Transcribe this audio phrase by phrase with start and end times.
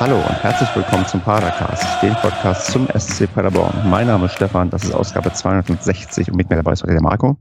[0.00, 3.90] Hallo und herzlich willkommen zum Padercast, dem Podcast zum SC Paderborn.
[3.90, 7.02] Mein Name ist Stefan, das ist Ausgabe 260 und mit mir dabei ist heute der
[7.02, 7.36] Marco.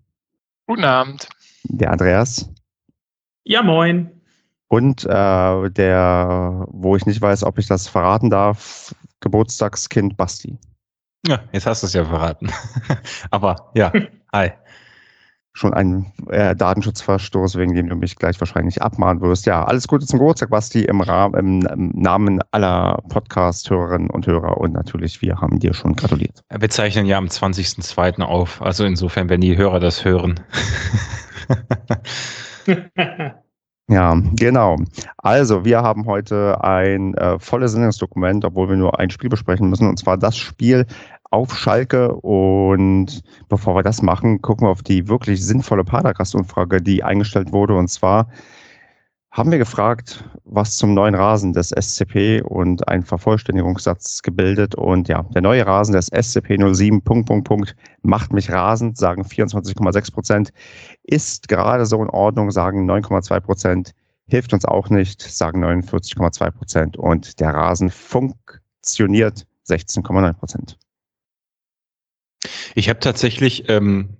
[0.65, 1.29] Guten Abend.
[1.65, 2.49] Der Andreas.
[3.43, 4.09] Ja, moin.
[4.69, 10.57] Und äh, der, wo ich nicht weiß, ob ich das verraten darf, Geburtstagskind Basti.
[11.27, 12.51] Ja, jetzt hast du es ja verraten.
[13.29, 13.93] Aber ja,
[14.33, 14.51] hi
[15.57, 19.45] schon ein äh, Datenschutzverstoß, wegen dem du mich gleich wahrscheinlich abmahnen wirst.
[19.45, 24.73] Ja, alles Gute zum Geburtstag, Basti, im, Rahmen, im Namen aller Podcast-Hörerinnen und Hörer und
[24.73, 26.43] natürlich, wir haben dir schon gratuliert.
[26.55, 28.21] Wir zeichnen ja am 20.02.
[28.21, 30.39] auf, also insofern, wenn die Hörer das hören.
[33.89, 34.75] Ja, genau.
[35.15, 39.87] Also, wir haben heute ein äh, volles Sendungsdokument, obwohl wir nur ein Spiel besprechen müssen,
[39.87, 40.85] und zwar das Spiel
[41.31, 42.13] auf Schalke.
[42.15, 47.75] Und bevor wir das machen, gucken wir auf die wirklich sinnvolle Padercast-Umfrage, die eingestellt wurde.
[47.75, 48.27] Und zwar
[49.37, 54.73] haben wir gefragt, was zum neuen Rasen des SCP und einen Vervollständigungssatz gebildet.
[54.73, 59.23] Und ja, der neue Rasen des SCP 07, Punkt, Punkt, Punkt, macht mich rasend, sagen
[59.23, 60.49] 24,6 Prozent.
[61.03, 63.91] Ist gerade so in Ordnung, sagen 9,2 Prozent.
[64.25, 66.97] Hilft uns auch nicht, sagen 49,2 Prozent.
[66.97, 70.77] Und der Rasen funktioniert 16,9 Prozent.
[72.75, 74.17] Ich habe tatsächlich, ähm,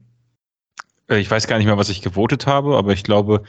[1.09, 3.43] äh, ich weiß gar nicht mehr, was ich gewotet habe, aber ich glaube,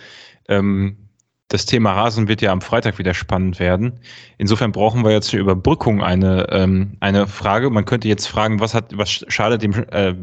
[0.48, 1.07] ähm,
[1.48, 4.00] das Thema Rasen wird ja am Freitag wieder spannend werden.
[4.36, 7.70] Insofern brauchen wir jetzt zur Überbrückung eine, ähm, eine Frage.
[7.70, 10.14] Man könnte jetzt fragen, was hat, was schadet dem, äh,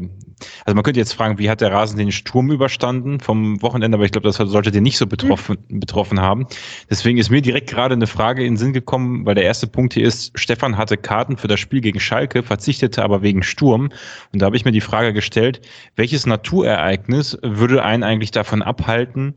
[0.64, 4.04] also man könnte jetzt fragen, wie hat der Rasen den Sturm überstanden vom Wochenende, aber
[4.04, 5.80] ich glaube, das sollte den nicht so betroffen, mhm.
[5.80, 6.46] betroffen haben.
[6.90, 9.94] Deswegen ist mir direkt gerade eine Frage in den Sinn gekommen, weil der erste Punkt
[9.94, 13.90] hier ist, Stefan hatte Karten für das Spiel gegen Schalke, verzichtete aber wegen Sturm.
[14.32, 15.60] Und da habe ich mir die Frage gestellt,
[15.96, 19.34] welches Naturereignis würde einen eigentlich davon abhalten,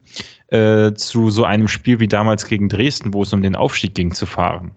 [0.52, 4.14] äh, zu so einem Spiel wie damals gegen Dresden, wo es um den Aufstieg ging,
[4.14, 4.72] zu fahren?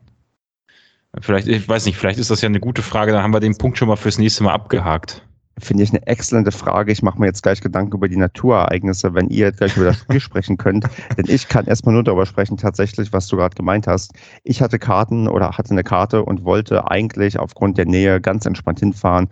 [1.21, 3.59] Vielleicht, ich weiß nicht, vielleicht ist das ja eine gute Frage, dann haben wir den
[3.59, 5.27] Punkt schon mal fürs nächste Mal abgehakt.
[5.59, 6.91] Finde ich eine exzellente Frage.
[6.91, 9.99] Ich mache mir jetzt gleich Gedanken über die Naturereignisse, wenn ihr jetzt gleich über das
[9.99, 10.87] Spiel sprechen könnt.
[11.19, 14.13] Denn ich kann erstmal nur darüber sprechen, tatsächlich, was du gerade gemeint hast.
[14.45, 18.81] Ich hatte Karten oder hatte eine Karte und wollte eigentlich aufgrund der Nähe ganz entspannt
[18.81, 19.29] hinfahren.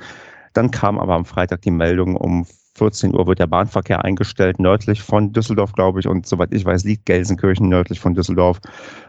[0.52, 2.46] Dann kam aber am Freitag die Meldung um
[2.80, 6.08] 14 Uhr wird der Bahnverkehr eingestellt, nördlich von Düsseldorf, glaube ich.
[6.08, 8.58] Und soweit ich weiß, liegt Gelsenkirchen nördlich von Düsseldorf,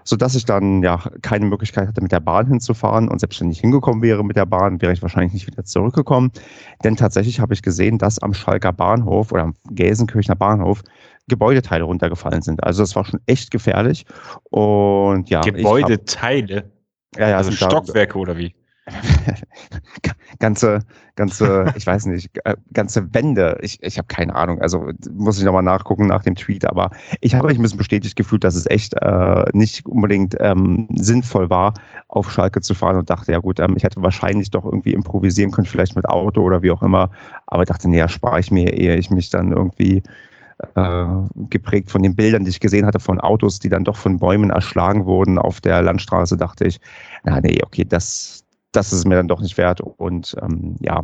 [0.04, 3.08] sodass ich dann ja keine Möglichkeit hatte, mit der Bahn hinzufahren.
[3.08, 6.32] Und selbst wenn ich hingekommen wäre mit der Bahn, wäre ich wahrscheinlich nicht wieder zurückgekommen.
[6.84, 10.82] Denn tatsächlich habe ich gesehen, dass am Schalker Bahnhof oder am Gelsenkirchener Bahnhof
[11.30, 12.62] Gebäudeteile runtergefallen sind.
[12.66, 14.06] Also das war schon echt gefährlich.
[14.50, 15.40] Und ja.
[15.40, 16.58] Gebäudeteile?
[17.14, 17.38] Hab, ja, ja.
[17.38, 18.54] Also Stockwerke oder wie?
[20.40, 20.80] ganze,
[21.16, 23.58] ganze, ich weiß nicht, äh, ganze Wände.
[23.62, 24.62] Ich, ich habe keine Ahnung.
[24.62, 26.66] Also muss ich nochmal nachgucken nach dem Tweet.
[26.66, 30.88] Aber ich habe mich ein bisschen bestätigt gefühlt, dass es echt äh, nicht unbedingt ähm,
[30.96, 31.74] sinnvoll war,
[32.08, 35.52] auf Schalke zu fahren und dachte, ja gut, ähm, ich hätte wahrscheinlich doch irgendwie improvisieren
[35.52, 37.12] können, vielleicht mit Auto oder wie auch immer.
[37.48, 40.04] Aber dachte, nee, spare ich mir, ehe ich mich dann irgendwie
[40.76, 41.06] äh,
[41.50, 44.50] geprägt von den Bildern, die ich gesehen hatte von Autos, die dann doch von Bäumen
[44.50, 46.80] erschlagen wurden auf der Landstraße, dachte ich,
[47.24, 48.41] na nee, okay, das,
[48.72, 49.82] das ist es mir dann doch nicht wert.
[49.82, 51.02] Und ähm, ja.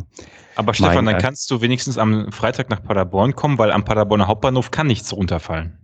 [0.56, 4.26] Aber Stefan, mein, dann kannst du wenigstens am Freitag nach Paderborn kommen, weil am Paderborner
[4.26, 5.78] Hauptbahnhof kann nichts runterfallen.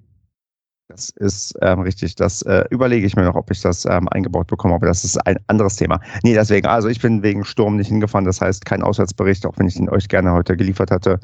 [0.89, 2.15] Das ist ähm, richtig.
[2.15, 5.17] Das äh, überlege ich mir noch, ob ich das ähm, eingebaut bekomme, aber das ist
[5.27, 6.01] ein anderes Thema.
[6.23, 9.67] Nee, deswegen, also ich bin wegen Sturm nicht hingefahren, das heißt kein Auswärtsbericht, auch wenn
[9.67, 11.21] ich den euch gerne heute geliefert hatte.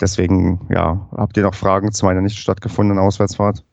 [0.00, 3.64] Deswegen, ja, habt ihr noch Fragen zu meiner nicht stattgefundenen Auswärtsfahrt?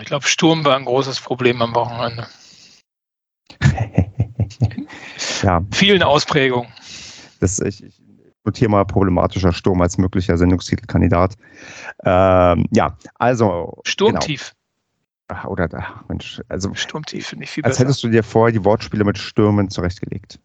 [0.00, 2.26] Ich glaube, Sturm war ein großes Problem am Wochenende.
[5.42, 5.62] ja.
[5.72, 6.70] vielen Ausprägungen.
[7.40, 8.00] Das, ich, ich
[8.44, 11.36] notiere mal problematischer Sturm als möglicher Sendungstitelkandidat.
[12.04, 13.80] Ähm, ja, also.
[13.84, 14.54] Sturmtief.
[15.28, 15.48] Genau.
[15.48, 16.74] Oder, ach, Mensch, also.
[16.74, 17.80] Sturmtief finde ich viel als besser.
[17.80, 20.40] Als hättest du dir vorher die Wortspiele mit Stürmen zurechtgelegt.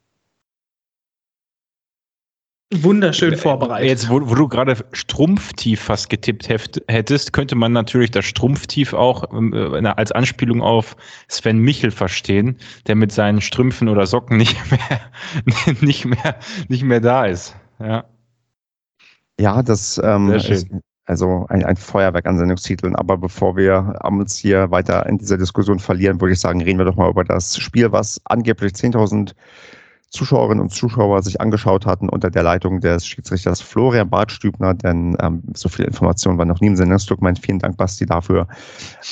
[2.84, 3.88] Wunderschön äh, vorbereitet.
[3.88, 9.24] Jetzt, wo, wo du gerade Strumpftief fast getippt hättest, könnte man natürlich das Strumpftief auch
[9.32, 10.96] äh, als Anspielung auf
[11.28, 12.58] Sven Michel verstehen,
[12.88, 16.36] der mit seinen Strümpfen oder Socken nicht mehr, nicht mehr,
[16.68, 17.56] nicht mehr da ist.
[17.80, 18.06] Ja,
[19.40, 20.68] ja das ähm, ist
[21.06, 22.96] also ein, ein Feuerwerk an Sendungstiteln.
[22.96, 26.86] Aber bevor wir uns hier weiter in dieser Diskussion verlieren, würde ich sagen, reden wir
[26.86, 29.34] doch mal über das Spiel, was angeblich 10.000
[30.10, 35.44] Zuschauerinnen und Zuschauer sich angeschaut hatten unter der Leitung des Schiedsrichters Florian Bartstübner, denn ähm,
[35.54, 37.40] so viel Information war noch nie im Sendungsdokument.
[37.40, 38.48] Vielen Dank, Basti, dafür.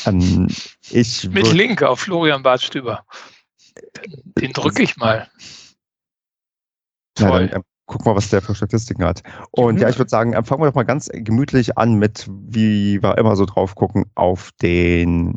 [0.06, 0.48] Ähm,
[0.90, 3.04] ich Mit Link auf Florian Bartstüber.
[4.38, 5.28] Den drücke ich mal.
[7.19, 9.24] Ja, dann, ähm, guck mal, was der für Statistiken hat.
[9.51, 9.81] Und mhm.
[9.81, 13.36] ja, ich würde sagen, fangen wir doch mal ganz gemütlich an mit, wie wir immer
[13.36, 15.36] so drauf gucken, auf den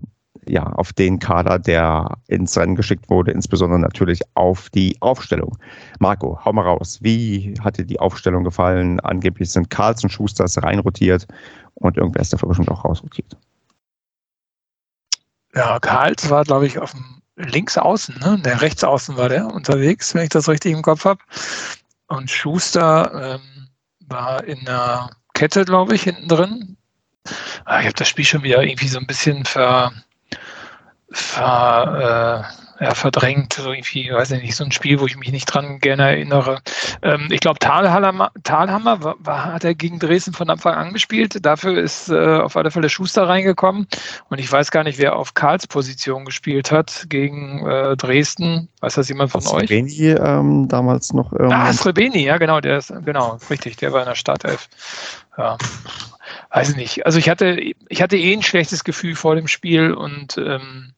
[0.49, 5.59] ja, auf den Kader, der ins Rennen geschickt wurde, insbesondere natürlich auf die Aufstellung.
[5.99, 6.99] Marco, hau mal raus.
[7.03, 9.01] Wie hat dir die Aufstellung gefallen?
[9.01, 11.27] Angeblich sind Karls und Schusters reinrotiert
[11.75, 13.37] und irgendwer ist dafür bestimmt auch rausrotiert.
[15.55, 18.39] Ja, Karls war, glaube ich, auf dem links außen, ne?
[18.45, 21.21] Der rechts außen war der unterwegs, wenn ich das richtig im Kopf habe.
[22.09, 23.69] Und Schuster ähm,
[24.01, 26.77] war in der Kette, glaube ich, hinten drin.
[27.65, 29.93] Ah, ich habe das Spiel schon wieder irgendwie so ein bisschen ver,
[31.11, 35.31] ver äh, ja, verdrängt, so irgendwie, weiß ich nicht, so ein Spiel, wo ich mich
[35.32, 36.61] nicht dran gerne erinnere.
[37.03, 41.44] Ähm, ich glaube, Thalhammer, Thalhammer war, war, hat er gegen Dresden von Anfang an gespielt.
[41.44, 43.87] Dafür ist äh, auf alle Fälle Schuster reingekommen.
[44.29, 48.69] Und ich weiß gar nicht, wer auf Karls Position gespielt hat gegen äh, Dresden.
[48.81, 49.69] Weiß das jemand von euch?
[49.69, 51.32] Srebeni ähm, damals noch.
[51.32, 54.69] Ähm, ah, Srebeni, ja, genau, der ist, genau, richtig, der war in der Startelf.
[55.38, 55.56] Ja
[56.50, 57.06] weiß ich nicht.
[57.06, 60.93] Also ich hatte, ich hatte eh ein schlechtes Gefühl vor dem Spiel und ähm,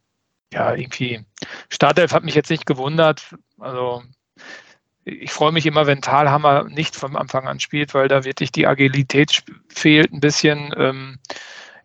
[0.52, 1.24] ja, irgendwie,
[1.68, 3.34] Startelf hat mich jetzt nicht gewundert.
[3.58, 4.02] Also
[5.04, 8.66] ich freue mich immer, wenn Talhammer nicht vom Anfang an spielt, weil da wirklich die
[8.66, 11.18] Agilität fehlt ein bisschen, ähm,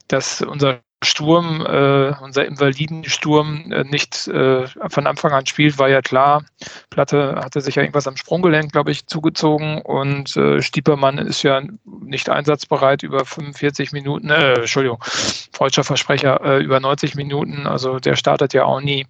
[0.07, 6.01] dass unser Sturm, äh, unser Invalidensturm äh, nicht äh, von Anfang an spielt, war ja
[6.01, 6.43] klar.
[6.89, 11.61] Platte hatte sich ja irgendwas am Sprunggelenk, glaube ich, zugezogen und äh, Stiepermann ist ja
[11.85, 18.15] nicht einsatzbereit über 45 Minuten, äh, Entschuldigung, freudscher Versprecher, äh, über 90 Minuten, also der
[18.15, 19.05] startet ja auch nie.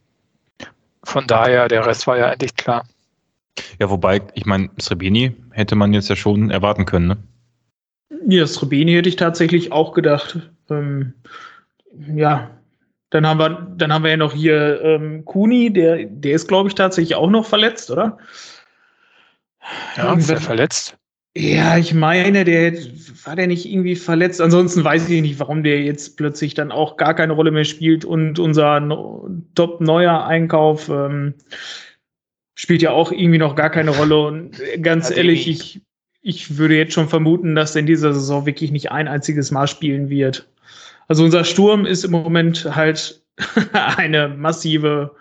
[1.03, 2.85] Von daher, der Rest war ja endlich klar.
[3.79, 7.17] Ja, wobei, ich meine, Srebeni hätte man jetzt ja schon erwarten können, ne?
[8.27, 10.39] Ja, Srebeni hätte ich tatsächlich auch gedacht.
[10.69, 11.13] Ähm,
[12.15, 12.49] ja,
[13.09, 16.69] dann haben wir, dann haben wir ja noch hier ähm, Kuni, der, der ist, glaube
[16.69, 18.17] ich, tatsächlich auch noch verletzt, oder?
[19.95, 20.97] Ja, ist er verletzt?
[21.35, 22.73] Ja, ich meine, der
[23.25, 24.39] war der nicht irgendwie verletzt.
[24.39, 28.05] Ansonsten weiß ich nicht, warum der jetzt plötzlich dann auch gar keine Rolle mehr spielt
[28.05, 31.33] und unser no top neuer Einkauf ähm,
[32.53, 34.19] spielt ja auch irgendwie noch gar keine Rolle.
[34.27, 35.81] Und ganz also ehrlich, ich,
[36.21, 39.67] ich würde jetzt schon vermuten, dass er in dieser Saison wirklich nicht ein einziges Mal
[39.67, 40.47] spielen wird.
[41.07, 43.21] Also unser Sturm ist im Moment halt
[43.73, 45.15] eine massive,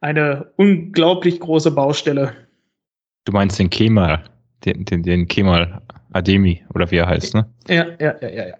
[0.00, 2.32] eine unglaublich große Baustelle.
[3.24, 4.22] Du meinst den Kemal,
[4.64, 5.80] den, den, den Kemal
[6.12, 7.46] Ademi oder wie er heißt, ne?
[7.68, 8.54] Ja, ja, ja, ja, ja.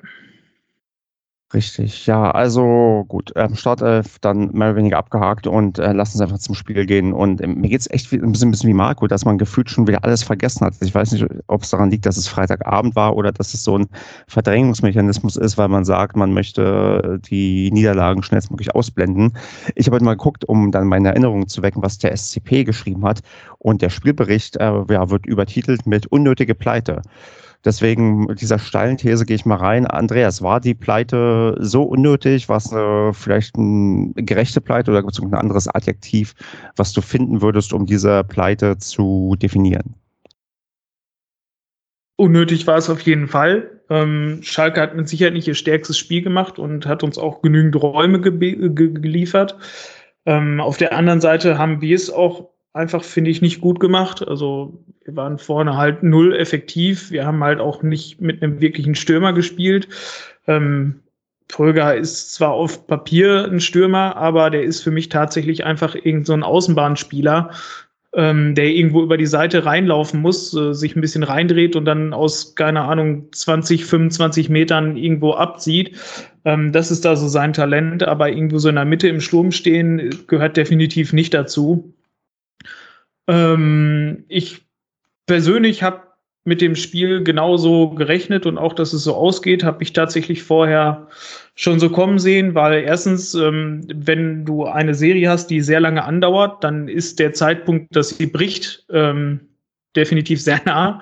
[1.55, 6.23] Richtig, ja, also gut, ähm, Startelf dann mehr oder weniger abgehakt und äh, lassen uns
[6.23, 7.13] einfach zum Spiel gehen.
[7.13, 9.69] Und ähm, mir geht es echt ein bisschen, ein bisschen wie Marco, dass man gefühlt
[9.69, 10.75] schon wieder alles vergessen hat.
[10.81, 13.77] Ich weiß nicht, ob es daran liegt, dass es Freitagabend war oder dass es so
[13.77, 13.87] ein
[14.29, 19.37] Verdrängungsmechanismus ist, weil man sagt, man möchte die Niederlagen schnellstmöglich ausblenden.
[19.75, 23.05] Ich habe heute mal geguckt, um dann meine Erinnerungen zu wecken, was der SCP geschrieben
[23.05, 23.21] hat.
[23.59, 27.03] Und der Spielbericht äh, ja, wird übertitelt mit unnötige Pleite.
[27.65, 29.87] Deswegen dieser steilen These gehe ich mal rein.
[29.87, 32.49] Andreas, war die Pleite so unnötig?
[32.49, 36.35] War es eine, vielleicht eine gerechte Pleite oder gibt es ein anderes Adjektiv,
[36.77, 39.95] was du finden würdest, um diese Pleite zu definieren?
[42.17, 43.81] Unnötig war es auf jeden Fall.
[43.91, 47.81] Ähm, Schalke hat mit Sicherheit nicht ihr stärkstes Spiel gemacht und hat uns auch genügend
[47.81, 48.33] Räume ge
[48.71, 49.57] ge geliefert.
[50.25, 54.27] Ähm, auf der anderen Seite haben wir es auch einfach, finde ich, nicht gut gemacht.
[54.27, 54.73] Also
[55.05, 57.11] wir waren vorne halt null effektiv.
[57.11, 59.89] Wir haben halt auch nicht mit einem wirklichen Stürmer gespielt.
[60.47, 61.01] Ähm,
[61.49, 66.27] Pröger ist zwar auf Papier ein Stürmer, aber der ist für mich tatsächlich einfach irgend
[66.27, 67.51] so ein Außenbahnspieler,
[68.15, 72.15] ähm, der irgendwo über die Seite reinlaufen muss, äh, sich ein bisschen reindreht und dann
[72.15, 75.99] aus, keine Ahnung, 20, 25 Metern irgendwo abzieht.
[76.47, 79.53] Ähm, das ist da so sein Talent, aber irgendwo so in der Mitte im Sturm
[79.53, 81.93] stehen gehört definitiv nicht dazu.
[83.29, 84.67] Ähm, ich
[85.27, 86.03] persönlich habe
[86.45, 91.07] mit dem Spiel genauso gerechnet und auch, dass es so ausgeht, habe ich tatsächlich vorher
[91.55, 96.03] schon so kommen sehen, weil erstens, ähm, wenn du eine Serie hast, die sehr lange
[96.03, 99.41] andauert, dann ist der Zeitpunkt, dass sie bricht, ähm,
[99.95, 101.01] definitiv sehr nah.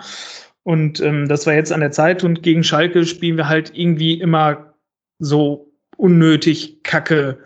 [0.63, 4.21] Und ähm, das war jetzt an der Zeit und gegen Schalke spielen wir halt irgendwie
[4.21, 4.75] immer
[5.19, 7.39] so unnötig Kacke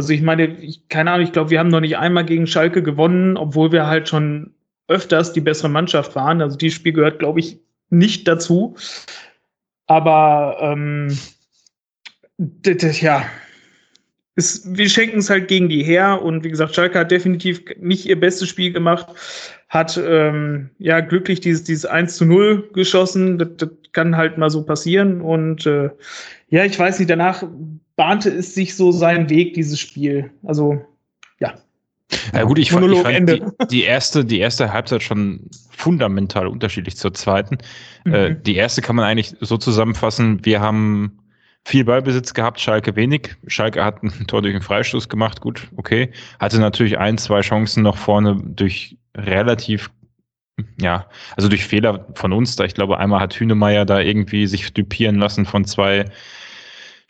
[0.00, 2.82] also ich meine, ich, keine Ahnung, ich glaube, wir haben noch nicht einmal gegen Schalke
[2.82, 4.54] gewonnen, obwohl wir halt schon
[4.88, 6.40] öfters die bessere Mannschaft waren.
[6.40, 8.76] Also dieses Spiel gehört, glaube ich, nicht dazu.
[9.86, 11.18] Aber ähm,
[12.38, 13.26] ja,
[14.36, 18.06] es, wir schenken es halt gegen die her und wie gesagt, Schalke hat definitiv nicht
[18.06, 19.06] ihr bestes Spiel gemacht,
[19.68, 23.36] hat ähm, ja glücklich dieses, dieses 1 zu 0 geschossen.
[23.36, 25.20] Das, das kann halt mal so passieren.
[25.20, 25.90] Und äh,
[26.48, 27.44] ja, ich weiß nicht, danach
[28.00, 30.30] bahnte es sich so seinen Weg, dieses Spiel.
[30.42, 30.82] Also,
[31.38, 31.52] ja.
[32.32, 36.96] Ja gut, ich, fand, ich fand die, die, erste, die erste Halbzeit schon fundamental unterschiedlich
[36.96, 37.58] zur zweiten.
[38.06, 38.14] Mhm.
[38.14, 41.18] Äh, die erste kann man eigentlich so zusammenfassen, wir haben
[41.66, 43.36] viel Ballbesitz gehabt, Schalke wenig.
[43.48, 46.10] Schalke hat ein Tor durch einen Freistoß gemacht, gut, okay.
[46.38, 49.90] Hatte natürlich ein, zwei Chancen noch vorne durch relativ,
[50.80, 52.56] ja, also durch Fehler von uns.
[52.56, 56.06] Da ich glaube, einmal hat Hünemeyer da irgendwie sich dupieren lassen von zwei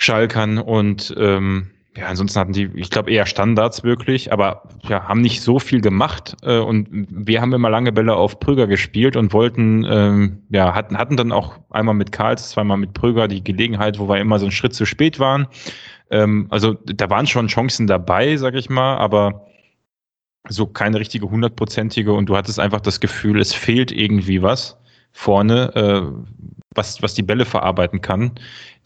[0.01, 5.21] Schalkern und ähm, ja, ansonsten hatten die, ich glaube, eher Standards wirklich, aber ja, haben
[5.21, 6.37] nicht so viel gemacht.
[6.43, 10.97] Äh, und wir haben immer lange Bälle auf Prüger gespielt und wollten, ähm, ja, hatten,
[10.97, 14.47] hatten dann auch einmal mit Karls, zweimal mit Prüger die Gelegenheit, wo wir immer so
[14.47, 15.49] einen Schritt zu spät waren.
[16.11, 19.47] Ähm, also da waren schon Chancen dabei, sag ich mal, aber
[20.49, 24.80] so keine richtige hundertprozentige und du hattest einfach das Gefühl, es fehlt irgendwie was
[25.13, 28.33] vorne, äh, was, was die Bälle verarbeiten kann.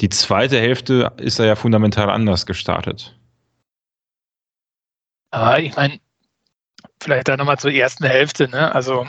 [0.01, 3.17] Die zweite Hälfte ist er ja fundamental anders gestartet.
[5.31, 6.01] Aber ich meine,
[7.03, 8.49] vielleicht da nochmal zur ersten Hälfte.
[8.49, 8.75] Ne?
[8.75, 9.07] Also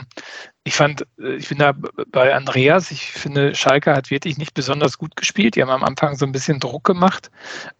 [0.64, 1.74] ich fand, äh, ich bin da
[2.10, 5.56] bei Andreas, ich finde, Schalke hat wirklich nicht besonders gut gespielt.
[5.56, 7.30] Die haben am Anfang so ein bisschen Druck gemacht.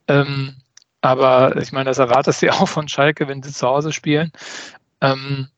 [0.08, 0.56] Ähm,
[1.02, 4.32] aber ich meine, das erwartest du ja auch von Schalke, wenn sie zu Hause spielen.
[5.00, 5.48] Ähm,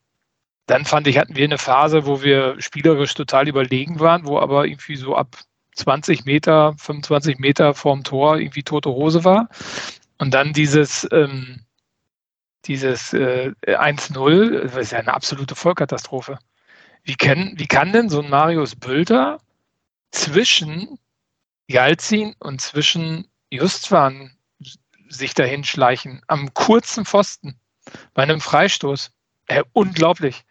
[0.69, 4.65] dann fand ich, hatten wir eine Phase, wo wir spielerisch total überlegen waren, wo aber
[4.65, 5.37] irgendwie so ab
[5.75, 9.49] 20 Meter, 25 Meter vorm Tor irgendwie tote Hose war.
[10.19, 11.65] Und dann dieses, ähm,
[12.65, 16.37] dieses äh, 1-0, das ist ja eine absolute Vollkatastrophe.
[17.03, 19.39] Wie, kann, wie kann denn so ein Marius Bülter
[20.11, 20.99] zwischen
[21.67, 24.37] Jalzin und zwischen Justwan
[25.07, 27.59] sich dahin schleichen, am kurzen Pfosten,
[28.13, 29.11] bei einem Freistoß?
[29.47, 30.43] Äh, unglaublich.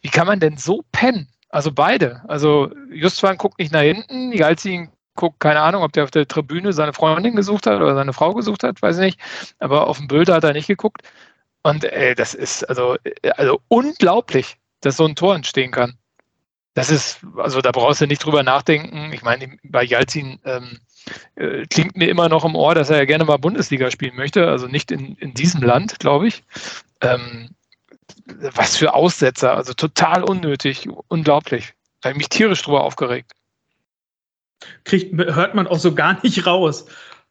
[0.00, 1.28] Wie kann man denn so pennen?
[1.50, 2.22] Also beide.
[2.28, 6.72] Also Justwan guckt nicht nach hinten, Jalzin guckt, keine Ahnung, ob der auf der Tribüne
[6.72, 9.20] seine Freundin gesucht hat oder seine Frau gesucht hat, weiß ich nicht.
[9.58, 11.02] Aber auf dem Bild hat er nicht geguckt.
[11.62, 12.96] Und ey, das ist also,
[13.36, 15.98] also unglaublich, dass so ein Tor entstehen kann.
[16.74, 19.12] Das ist, also da brauchst du nicht drüber nachdenken.
[19.12, 20.78] Ich meine, bei Jalzin ähm,
[21.34, 24.46] äh, klingt mir immer noch im Ohr, dass er ja gerne mal Bundesliga spielen möchte.
[24.46, 26.44] Also nicht in, in diesem Land, glaube ich.
[27.00, 27.50] Ähm,
[28.54, 31.74] was für Aussetzer, also total unnötig, unglaublich.
[32.00, 33.32] Da habe ich mich tierisch drüber aufgeregt.
[34.84, 36.86] Kriegt, hört man auch so gar nicht raus.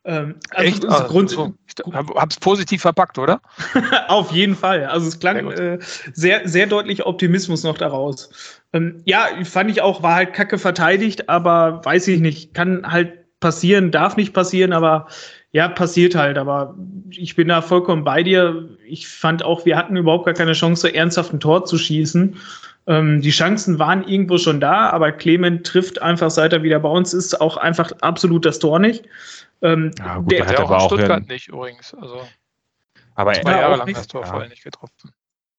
[0.06, 0.86] Ähm, also Echt?
[0.86, 1.54] Also, Grund, so.
[1.68, 3.42] Ich habe es positiv verpackt, oder?
[4.08, 4.86] Auf jeden Fall.
[4.86, 5.80] Also es klang sehr, äh,
[6.14, 8.30] sehr, sehr, deutlich Optimismus noch daraus.
[8.74, 13.40] Ähm, ja, fand ich auch, war halt kacke verteidigt, aber weiß ich nicht, kann halt
[13.40, 15.08] passieren, darf nicht passieren, aber
[15.52, 16.76] ja, passiert halt, aber
[17.10, 18.70] ich bin da vollkommen bei dir.
[18.86, 22.36] Ich fand auch, wir hatten überhaupt gar keine Chance, ernsthaft ein Tor zu schießen.
[22.88, 26.90] Ähm, die Chancen waren irgendwo schon da, aber Clement trifft einfach, seit er wieder bei
[26.90, 29.06] uns ist, auch einfach absolut das Tor nicht.
[29.62, 31.28] Ähm, ja, gut, der hat aber auch in Stuttgart hin.
[31.34, 31.94] nicht übrigens.
[31.94, 32.22] Also
[33.16, 34.28] aber zwei Jahre lang das Tor ja.
[34.28, 35.12] vorher nicht getroffen.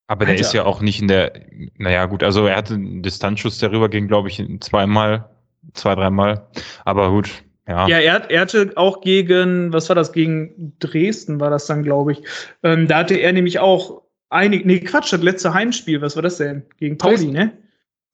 [0.06, 0.40] Aber der Alter.
[0.40, 1.32] ist ja auch nicht in der,
[1.76, 5.28] naja, gut, also er hatte einen Distanzschuss, darüber ging, glaube ich, zweimal,
[5.74, 6.46] zwei, dreimal.
[6.86, 7.28] Aber gut,
[7.68, 11.82] ja, ja er, er hatte auch gegen, was war das, gegen Dresden war das dann,
[11.82, 12.22] glaube ich.
[12.62, 16.38] Ähm, da hatte er nämlich auch einig, nee, Quatsch, das letzte Heimspiel, was war das
[16.38, 16.64] denn?
[16.78, 17.32] Gegen Pauli, Dresden.
[17.32, 17.58] ne?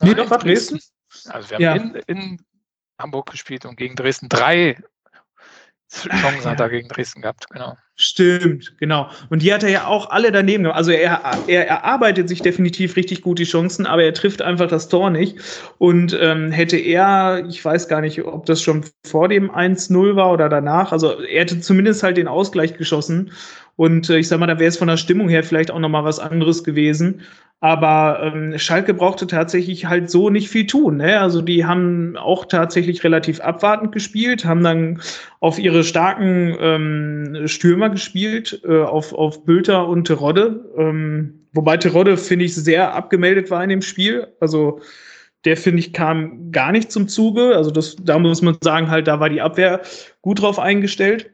[0.03, 0.81] Nee, doch, war Dresden.
[1.29, 2.01] Also wir haben ja.
[2.07, 2.43] in, in
[2.99, 4.77] Hamburg gespielt und gegen Dresden drei
[5.95, 7.77] Chancen hat er gegen Dresden gehabt, genau.
[7.97, 9.09] Stimmt, genau.
[9.31, 13.23] Und die hat er ja auch alle daneben Also er, er erarbeitet sich definitiv richtig
[13.23, 15.39] gut die Chancen, aber er trifft einfach das Tor nicht.
[15.79, 20.33] Und ähm, hätte er, ich weiß gar nicht, ob das schon vor dem 1-0 war
[20.33, 23.31] oder danach, also er hätte zumindest halt den Ausgleich geschossen.
[23.77, 26.05] Und äh, ich sag mal, da wäre es von der Stimmung her vielleicht auch nochmal
[26.05, 27.23] was anderes gewesen.
[27.61, 30.99] Aber ähm, Schalke brauchte tatsächlich halt so nicht viel tun.
[30.99, 31.19] Ne?
[31.19, 35.01] Also die haben auch tatsächlich relativ abwartend gespielt, haben dann
[35.41, 40.71] auf ihre starken ähm, Stürmer gespielt, äh, auf, auf Bülter und Terodde.
[40.77, 44.29] Ähm, wobei Terodde, finde ich, sehr abgemeldet war in dem Spiel.
[44.41, 44.81] Also
[45.45, 47.57] der, finde ich, kam gar nicht zum Zuge.
[47.57, 49.81] Also das, da muss man sagen, halt, da war die Abwehr
[50.23, 51.34] gut drauf eingestellt.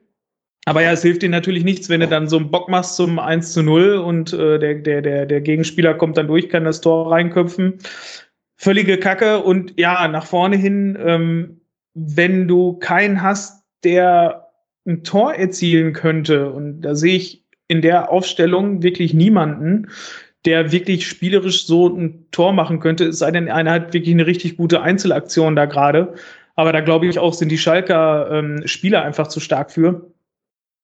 [0.71, 3.19] Aber ja, es hilft dir natürlich nichts, wenn du dann so einen Bock machst zum
[3.19, 6.81] 1 zu 0 und äh, der, der, der, der Gegenspieler kommt dann durch, kann das
[6.81, 7.79] Tor reinköpfen.
[8.55, 9.41] Völlige Kacke.
[9.41, 11.61] Und ja, nach vorne hin, ähm,
[11.95, 14.47] wenn du keinen hast, der
[14.87, 19.89] ein Tor erzielen könnte, und da sehe ich in der Aufstellung wirklich niemanden,
[20.45, 24.29] der wirklich spielerisch so ein Tor machen könnte, es sei denn, einer hat wirklich eine
[24.29, 26.15] richtig gute Einzelaktion da gerade.
[26.55, 30.13] Aber da glaube ich auch, sind die Schalker ähm, Spieler einfach zu stark für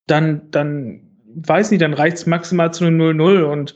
[0.07, 1.01] dann, dann
[1.35, 3.75] weiß nicht, dann reicht es maximal zu einem 0-0 und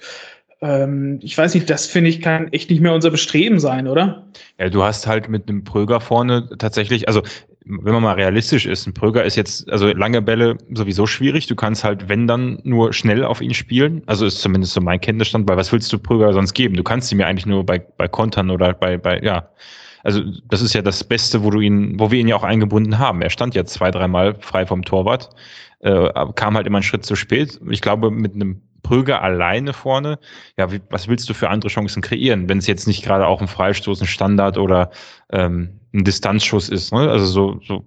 [0.62, 4.26] ähm, ich weiß nicht, das finde ich kann echt nicht mehr unser Bestreben sein, oder?
[4.58, 7.22] Ja, du hast halt mit einem Pröger vorne tatsächlich, also
[7.64, 11.46] wenn man mal realistisch ist, ein Pröger ist jetzt, also lange Bälle sowieso schwierig.
[11.46, 14.02] Du kannst halt, wenn dann, nur schnell auf ihn spielen.
[14.06, 16.74] Also ist zumindest so mein Kenntnisstand, weil was willst du Pröger sonst geben?
[16.74, 19.50] Du kannst ihn mir eigentlich nur bei, bei Kontern oder bei, bei, ja,
[20.02, 22.98] also das ist ja das Beste, wo du ihn, wo wir ihn ja auch eingebunden
[22.98, 23.22] haben.
[23.22, 25.30] Er stand ja zwei, dreimal frei vom Torwart,
[25.80, 27.60] äh, kam halt immer einen Schritt zu spät.
[27.70, 30.18] Ich glaube, mit einem Prüger alleine vorne,
[30.56, 33.40] ja, wie, was willst du für andere Chancen kreieren, wenn es jetzt nicht gerade auch
[33.40, 34.90] ein Freistoß, ein Standard oder
[35.30, 36.92] ähm, ein Distanzschuss ist.
[36.92, 37.10] Ne?
[37.10, 37.84] Also so, so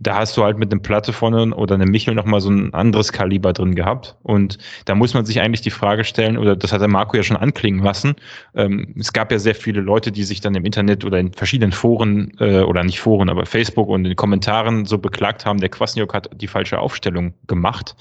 [0.00, 3.12] da hast du halt mit einem Platte vorne oder einem Michel nochmal so ein anderes
[3.12, 4.16] Kaliber drin gehabt.
[4.22, 7.22] Und da muss man sich eigentlich die Frage stellen, oder das hat der Marco ja
[7.22, 8.14] schon anklingen lassen.
[8.54, 11.72] Ähm, es gab ja sehr viele Leute, die sich dann im Internet oder in verschiedenen
[11.72, 16.14] Foren, äh, oder nicht Foren, aber Facebook und in Kommentaren so beklagt haben, der Kwasniok
[16.14, 17.96] hat die falsche Aufstellung gemacht.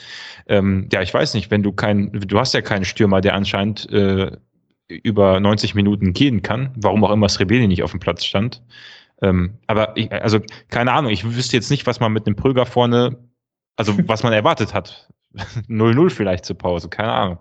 [0.47, 3.89] Ähm, ja, ich weiß nicht, wenn du kein, du hast ja keinen Stürmer, der anscheinend
[3.91, 4.31] äh,
[4.88, 8.62] über 90 Minuten gehen kann, warum auch immer Srebeni nicht auf dem Platz stand.
[9.22, 12.65] Ähm, aber ich, also keine Ahnung, ich wüsste jetzt nicht, was man mit dem Prüger
[12.65, 13.17] vorne,
[13.75, 15.10] also was man erwartet hat.
[15.67, 17.39] 0-0 vielleicht zur Pause, keine Ahnung.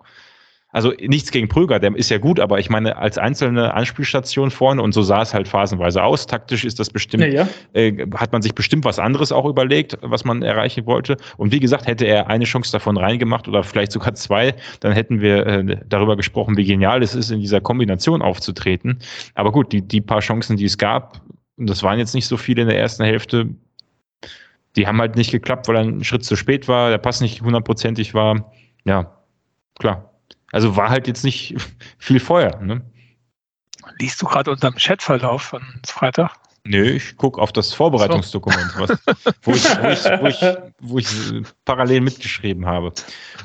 [0.75, 4.81] Also nichts gegen Prüger, der ist ja gut, aber ich meine, als einzelne Anspielstation vorne
[4.81, 6.27] und so sah es halt phasenweise aus.
[6.27, 7.47] Taktisch ist das bestimmt, ja, ja.
[7.71, 11.15] Äh, hat man sich bestimmt was anderes auch überlegt, was man erreichen wollte.
[11.37, 15.21] Und wie gesagt, hätte er eine Chance davon reingemacht oder vielleicht sogar zwei, dann hätten
[15.21, 18.99] wir äh, darüber gesprochen, wie genial es ist, in dieser Kombination aufzutreten.
[19.33, 21.21] Aber gut, die, die paar Chancen, die es gab,
[21.57, 23.49] und das waren jetzt nicht so viele in der ersten Hälfte,
[24.75, 27.41] die haben halt nicht geklappt, weil er ein Schritt zu spät war, der Pass nicht
[27.41, 28.51] hundertprozentig war.
[28.83, 29.17] Ja,
[29.79, 30.11] klar.
[30.51, 31.55] Also war halt jetzt nicht
[31.97, 32.59] viel Feuer.
[32.61, 32.81] Ne?
[33.99, 36.35] Liest du gerade unterm Chatverlauf von Freitag?
[36.67, 38.79] Nö, ich gucke auf das Vorbereitungsdokument, so.
[38.79, 38.89] was,
[39.43, 41.07] wo, ich, wo, ich, wo, ich, wo ich
[41.63, 42.91] parallel mitgeschrieben habe.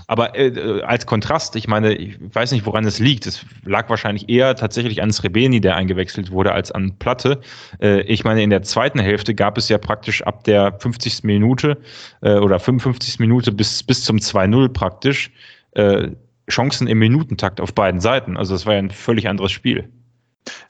[0.07, 3.27] Aber äh, als Kontrast, ich meine, ich weiß nicht, woran es liegt.
[3.27, 7.41] Es lag wahrscheinlich eher tatsächlich an Srebeni, der eingewechselt wurde, als an Platte.
[7.83, 11.23] Äh, ich meine, in der zweiten Hälfte gab es ja praktisch ab der 50.
[11.23, 11.77] Minute
[12.23, 13.19] äh, oder 55.
[13.19, 15.31] Minute bis, bis zum 2-0 praktisch
[15.73, 16.09] äh,
[16.49, 18.39] Chancen im Minutentakt auf beiden Seiten.
[18.39, 19.91] Also das war ja ein völlig anderes Spiel.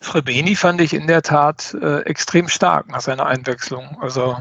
[0.01, 3.99] Frebeni fand ich in der Tat äh, extrem stark nach seiner Einwechslung.
[4.01, 4.37] Also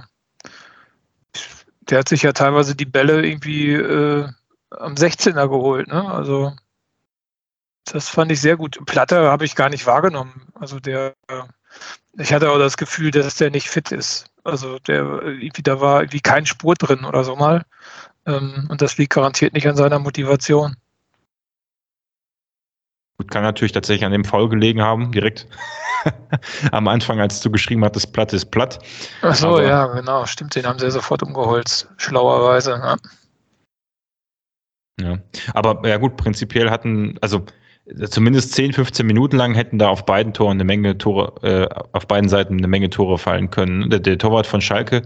[1.89, 4.27] der hat sich ja teilweise die Bälle irgendwie äh,
[4.71, 5.87] am 16er geholt.
[5.87, 6.09] Ne?
[6.11, 6.53] Also
[7.85, 8.83] das fand ich sehr gut.
[8.85, 10.47] Platte habe ich gar nicht wahrgenommen.
[10.53, 11.43] Also der, äh,
[12.17, 14.25] ich hatte auch das Gefühl, dass der nicht fit ist.
[14.43, 17.65] Also der irgendwie da war irgendwie kein Spur drin oder so mal.
[18.25, 20.75] Ähm, und das liegt garantiert nicht an seiner Motivation.
[23.19, 25.45] Gut, kann natürlich tatsächlich an dem Foul gelegen haben, direkt
[26.71, 28.79] am Anfang, als du geschrieben hattest, platt ist platt.
[29.21, 32.71] Ach so, Aber, ja, genau, stimmt, den haben sie sofort umgeholzt, schlauerweise.
[32.71, 32.95] Ja.
[35.01, 35.17] ja.
[35.53, 37.45] Aber ja gut, prinzipiell hatten, also
[38.09, 42.07] zumindest 10, 15 Minuten lang hätten da auf beiden Toren eine Menge Tore, äh, auf
[42.07, 43.89] beiden Seiten eine Menge Tore fallen können.
[43.89, 45.01] Der, der Torwart von Schalke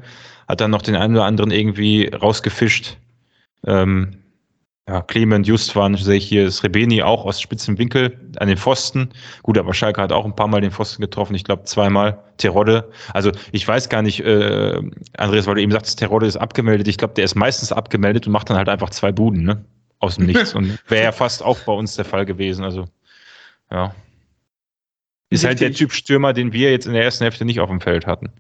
[0.48, 2.98] hat dann noch den einen oder anderen irgendwie rausgefischt.
[3.66, 4.23] Ähm,
[4.88, 9.10] ja, Clement, Justwan, sehe ich hier, Srebeni auch aus spitzen Winkel an den Pfosten.
[9.42, 12.22] Gut, aber Schalke hat auch ein paar Mal den Pfosten getroffen, ich glaube zweimal.
[12.38, 14.82] Terodde, also ich weiß gar nicht, äh,
[15.18, 16.88] Andreas, weil du eben sagst, Terodde ist abgemeldet.
[16.90, 19.64] Ich glaube, der ist meistens abgemeldet und macht dann halt einfach zwei Buden, ne?
[20.00, 20.54] Aus dem Nichts.
[20.54, 22.66] und wäre ja fast auch bei uns der Fall gewesen.
[22.66, 22.86] Also,
[23.72, 23.96] ja.
[25.30, 25.48] Ist Richtig.
[25.48, 28.06] halt der Typ Stürmer, den wir jetzt in der ersten Hälfte nicht auf dem Feld
[28.06, 28.32] hatten.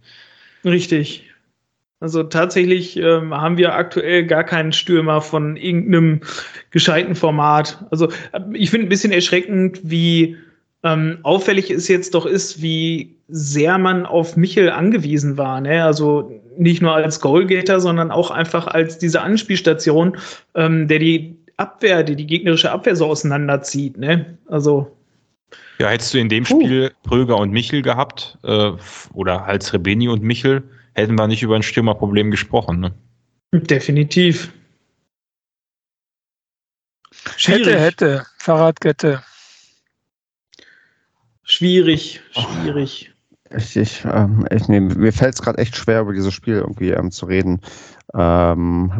[0.65, 1.32] Richtig.
[2.03, 6.19] Also tatsächlich ähm, haben wir aktuell gar keinen Stürmer von irgendeinem
[6.69, 7.85] gescheiten Format.
[7.91, 10.35] Also äh, ich finde ein bisschen erschreckend, wie
[10.83, 15.61] ähm, auffällig es jetzt doch ist, wie sehr man auf Michel angewiesen war.
[15.61, 15.81] Ne?
[15.81, 20.17] Also nicht nur als Goalgetter, sondern auch einfach als diese Anspielstation,
[20.55, 23.97] ähm, der die Abwehr, die die gegnerische Abwehr so auseinanderzieht.
[23.97, 24.37] Ne?
[24.47, 24.91] Also
[25.79, 28.71] ja, hättest du in dem Spiel Pröger und Michel gehabt äh,
[29.13, 30.63] oder Hals Rebeni und Michel,
[30.95, 32.79] hätten wir nicht über ein Stürmerproblem gesprochen.
[32.79, 32.93] Ne?
[33.51, 34.51] Definitiv.
[37.37, 37.67] Schwierig.
[37.67, 39.23] Hätte, hätte, Fahrradkette.
[41.43, 43.11] Schwierig, schwierig.
[43.55, 46.89] Ich, ich, ähm, ich nee, mir fällt es gerade echt schwer, über dieses Spiel irgendwie
[46.89, 47.61] ähm, zu reden.
[48.15, 48.91] Ähm,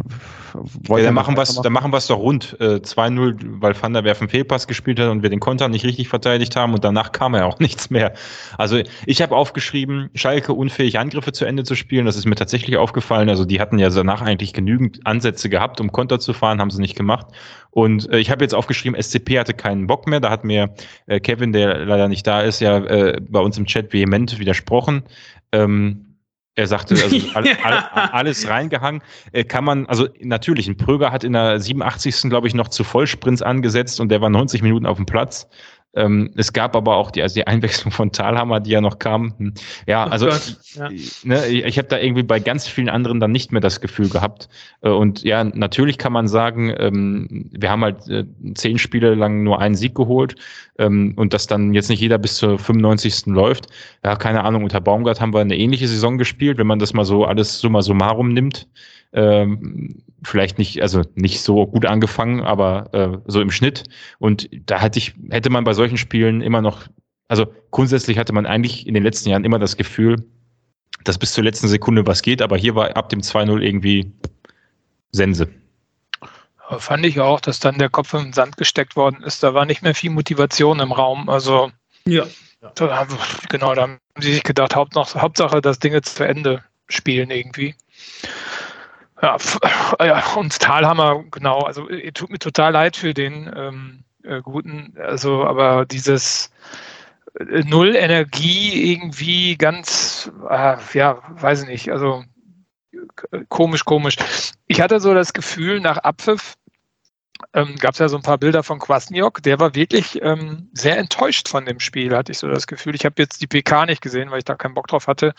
[0.88, 2.56] ja, dann machen wir es dann machen wir's doch rund.
[2.60, 5.84] Äh, 2-0, weil Van der Werf einen Fehlpass gespielt hat und wir den Konter nicht
[5.84, 8.14] richtig verteidigt haben und danach kam ja auch nichts mehr.
[8.58, 12.06] Also ich habe aufgeschrieben, Schalke unfähig Angriffe zu Ende zu spielen.
[12.06, 13.28] Das ist mir tatsächlich aufgefallen.
[13.28, 16.80] Also die hatten ja danach eigentlich genügend Ansätze gehabt, um Konter zu fahren, haben sie
[16.80, 17.26] nicht gemacht.
[17.70, 20.20] Und äh, ich habe jetzt aufgeschrieben, SCP hatte keinen Bock mehr.
[20.20, 20.74] Da hat mir
[21.06, 25.02] äh, Kevin, der leider nicht da ist, ja äh, bei uns im Chat vehement widersprochen.
[25.52, 26.03] Ähm,
[26.56, 29.02] er sagte, also all, all, alles reingehangen.
[29.32, 32.28] Äh, kann man, also natürlich, ein Pröger hat in der 87.
[32.30, 35.48] glaube ich noch zu Vollsprints angesetzt und der war 90 Minuten auf dem Platz.
[35.96, 39.34] Ähm, es gab aber auch die, also die Einwechslung von Thalhammer, die ja noch kam.
[39.38, 39.54] Hm.
[39.86, 40.88] Ja, also ja.
[41.22, 44.08] Ne, ich, ich habe da irgendwie bei ganz vielen anderen dann nicht mehr das Gefühl
[44.08, 44.48] gehabt.
[44.82, 49.42] Äh, und ja, natürlich kann man sagen, ähm, wir haben halt äh, zehn Spiele lang
[49.42, 50.34] nur einen Sieg geholt
[50.78, 53.26] ähm, und dass dann jetzt nicht jeder bis zur 95.
[53.26, 53.68] läuft.
[54.02, 57.04] Ja, keine Ahnung, unter Baumgart haben wir eine ähnliche Saison gespielt, wenn man das mal
[57.04, 58.66] so alles summa summarum nimmt.
[59.14, 63.84] Ähm, vielleicht nicht, also nicht so gut angefangen, aber äh, so im Schnitt.
[64.18, 66.86] Und da hatte ich, hätte man bei solchen Spielen immer noch,
[67.28, 70.16] also grundsätzlich hatte man eigentlich in den letzten Jahren immer das Gefühl,
[71.04, 74.12] dass bis zur letzten Sekunde was geht, aber hier war ab dem 2-0 irgendwie
[75.12, 75.48] Sense.
[76.78, 79.42] Fand ich auch, dass dann der Kopf im Sand gesteckt worden ist.
[79.42, 81.28] Da war nicht mehr viel Motivation im Raum.
[81.28, 81.70] Also,
[82.06, 82.26] ja.
[82.74, 83.06] Da,
[83.50, 87.74] genau, da haben sie sich gedacht, Hauptsache das Ding jetzt zu Ende spielen irgendwie.
[89.22, 89.36] Ja,
[90.00, 94.94] ja, und Talhammer, genau, also äh, tut mir total leid für den ähm, äh, Guten,
[94.98, 96.50] also aber dieses
[97.38, 102.24] äh, Null Energie irgendwie ganz, äh, ja, weiß ich nicht, also
[103.48, 104.16] komisch, komisch.
[104.66, 106.54] Ich hatte so das Gefühl, nach Abpfiff
[107.52, 110.98] ähm, gab es ja so ein paar Bilder von Kwasniok, der war wirklich ähm, sehr
[110.98, 112.94] enttäuscht von dem Spiel, hatte ich so das Gefühl.
[112.94, 115.34] Ich habe jetzt die PK nicht gesehen, weil ich da keinen Bock drauf hatte.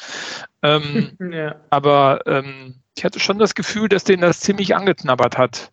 [0.62, 1.56] Ähm, ja.
[1.70, 5.72] Aber ähm, ich hatte schon das Gefühl, dass den das ziemlich angeknabbert hat.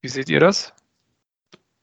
[0.00, 0.72] Wie seht ihr das?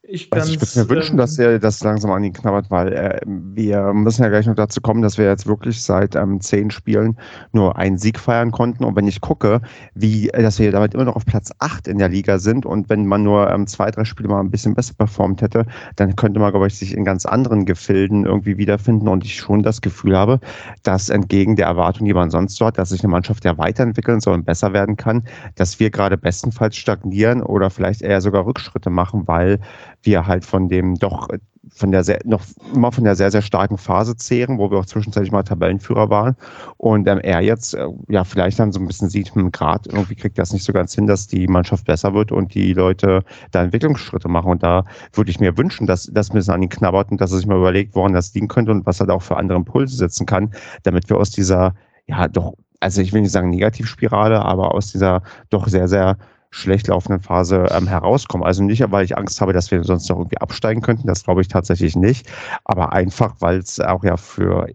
[0.09, 2.93] Ich, also ich würde mir wünschen, ähm, dass er das langsam an ihn knabbert, weil
[2.93, 6.71] äh, wir müssen ja gleich noch dazu kommen, dass wir jetzt wirklich seit ähm, zehn
[6.71, 7.17] Spielen
[7.51, 8.85] nur einen Sieg feiern konnten.
[8.85, 9.59] Und wenn ich gucke,
[9.95, 12.89] wie, äh, dass wir damit immer noch auf Platz acht in der Liga sind und
[12.89, 15.65] wenn man nur ähm, zwei, drei Spiele mal ein bisschen besser performt hätte,
[15.97, 19.09] dann könnte man, glaube ich, sich in ganz anderen Gefilden irgendwie wiederfinden.
[19.09, 20.39] Und ich schon das Gefühl habe,
[20.83, 24.21] dass entgegen der Erwartung, die man sonst so hat, dass sich eine Mannschaft ja weiterentwickeln
[24.21, 25.23] soll und besser werden kann,
[25.55, 29.59] dass wir gerade bestenfalls stagnieren oder vielleicht eher sogar Rückschritte machen, weil
[30.07, 31.27] wir halt von dem doch
[31.69, 32.41] von der sehr, noch
[32.73, 36.35] immer von der sehr, sehr starken Phase zehren, wo wir auch zwischenzeitlich mal Tabellenführer waren.
[36.77, 40.15] Und ähm, er jetzt äh, ja vielleicht dann so ein bisschen sieht, hm, Grad, irgendwie
[40.15, 43.63] kriegt das nicht so ganz hin, dass die Mannschaft besser wird und die Leute da
[43.63, 44.51] Entwicklungsschritte machen.
[44.51, 47.31] Und da würde ich mir wünschen, dass das ein bisschen an ihn knabbert und dass
[47.31, 49.57] er sich mal überlegt, woran das liegen könnte und was er da auch für andere
[49.57, 50.51] Impulse setzen kann,
[50.83, 51.73] damit wir aus dieser,
[52.07, 56.17] ja, doch, also ich will nicht sagen Negativspirale, aber aus dieser doch sehr, sehr
[56.57, 58.45] schlecht laufenden Phase ähm, herauskommen.
[58.45, 61.41] Also nicht, weil ich Angst habe, dass wir sonst noch irgendwie absteigen könnten, das glaube
[61.41, 62.27] ich tatsächlich nicht,
[62.65, 64.67] aber einfach, weil es auch ja für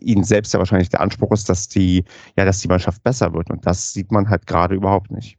[0.00, 2.04] ihn selbst ja wahrscheinlich der Anspruch ist, dass die,
[2.36, 5.38] ja, dass die Mannschaft besser wird und das sieht man halt gerade überhaupt nicht.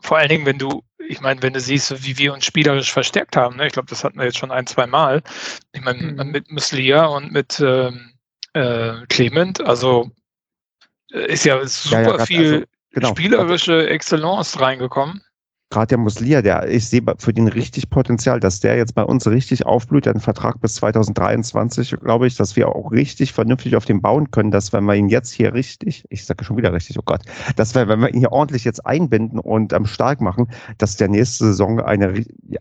[0.00, 3.36] Vor allen Dingen, wenn du, ich meine, wenn du siehst, wie wir uns spielerisch verstärkt
[3.36, 3.66] haben, ne?
[3.66, 5.22] ich glaube, das hatten wir jetzt schon ein, zwei Mal.
[5.72, 6.30] Ich meine, mhm.
[6.30, 8.12] mit Muslia und mit ähm,
[8.54, 10.10] äh, Clement, also
[11.12, 13.08] äh, ist ja super ja, ja, viel also, genau.
[13.08, 15.22] spielerische Excellence reingekommen
[15.70, 19.26] gerade der Muslia, der, ich sehe für den richtig Potenzial, dass der jetzt bei uns
[19.26, 24.00] richtig aufblüht, einen Vertrag bis 2023, glaube ich, dass wir auch richtig vernünftig auf den
[24.00, 27.02] bauen können, dass wenn wir ihn jetzt hier richtig, ich sage schon wieder richtig, oh
[27.04, 27.22] Gott,
[27.56, 30.48] dass wir, wenn wir ihn hier ordentlich jetzt einbinden und ähm, stark machen,
[30.78, 32.14] dass der nächste Saison eine,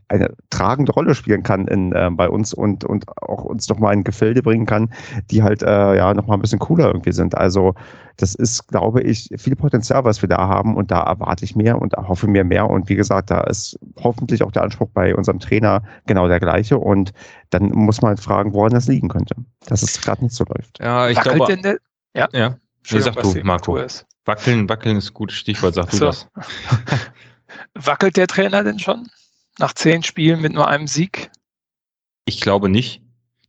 [0.08, 4.04] eine tragende Rolle spielen kann in, äh, bei uns und, und auch uns nochmal in
[4.04, 4.90] Gefilde bringen kann,
[5.30, 7.36] die halt äh, ja nochmal ein bisschen cooler irgendwie sind.
[7.38, 7.76] Also
[8.18, 11.80] das ist, glaube ich, viel Potenzial, was wir da haben und da erwarte ich mehr
[11.80, 15.14] und hoffe mir mehr und wie wie gesagt, da ist hoffentlich auch der Anspruch bei
[15.14, 16.78] unserem Trainer genau der gleiche.
[16.78, 17.12] Und
[17.50, 20.80] dann muss man halt fragen, woran das liegen könnte, dass es gerade nicht so läuft.
[20.80, 21.58] Ja, ich Wackelt glaube.
[21.58, 21.78] Denn
[22.16, 22.58] ja, ja.
[22.90, 23.76] Nee, sag du, Marco.
[23.76, 24.06] Ist.
[24.24, 26.06] Wackeln, wackeln ist gutes Stichwort, sag du so.
[26.06, 26.30] das.
[27.74, 29.10] Wackelt der Trainer denn schon?
[29.60, 31.32] Nach zehn Spielen mit nur einem Sieg?
[32.24, 33.05] Ich glaube nicht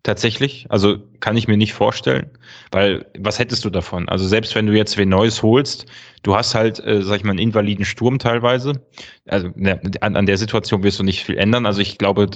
[0.07, 0.67] tatsächlich.
[0.69, 2.31] Also kann ich mir nicht vorstellen,
[2.71, 4.09] weil was hättest du davon?
[4.09, 5.87] Also selbst wenn du jetzt wen Neues holst,
[6.23, 8.81] du hast halt, äh, sag ich mal, einen invaliden Sturm teilweise.
[9.27, 11.67] Also ne, an, an der Situation wirst du nicht viel ändern.
[11.67, 12.31] Also ich glaube,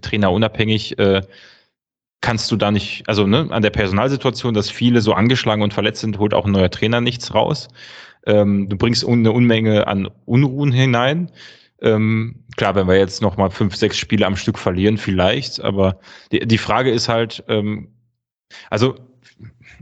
[0.00, 1.22] Trainer unabhängig äh,
[2.20, 6.00] kannst du da nicht, also ne, an der Personalsituation, dass viele so angeschlagen und verletzt
[6.00, 7.68] sind, holt auch ein neuer Trainer nichts raus.
[8.26, 11.30] Ähm, du bringst eine Unmenge an Unruhen hinein.
[11.80, 15.60] Ähm, klar, wenn wir jetzt noch mal fünf, sechs Spiele am Stück verlieren, vielleicht.
[15.60, 16.00] Aber
[16.32, 17.94] die, die Frage ist halt, ähm,
[18.70, 18.96] also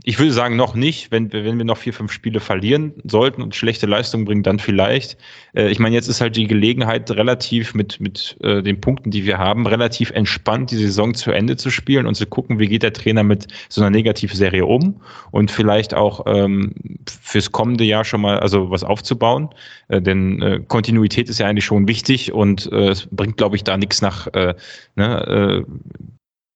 [0.07, 1.11] ich würde sagen, noch nicht.
[1.11, 5.17] Wenn, wenn wir noch vier, fünf Spiele verlieren sollten und schlechte Leistungen bringen, dann vielleicht.
[5.53, 9.25] Äh, ich meine, jetzt ist halt die Gelegenheit, relativ mit, mit äh, den Punkten, die
[9.25, 12.83] wir haben, relativ entspannt die Saison zu Ende zu spielen und zu gucken, wie geht
[12.83, 16.73] der Trainer mit so einer Negativserie um und vielleicht auch ähm,
[17.05, 19.49] fürs kommende Jahr schon mal also was aufzubauen.
[19.89, 23.65] Äh, denn äh, Kontinuität ist ja eigentlich schon wichtig und äh, es bringt, glaube ich,
[23.65, 24.55] da nichts nach äh,
[24.95, 25.71] ne, äh,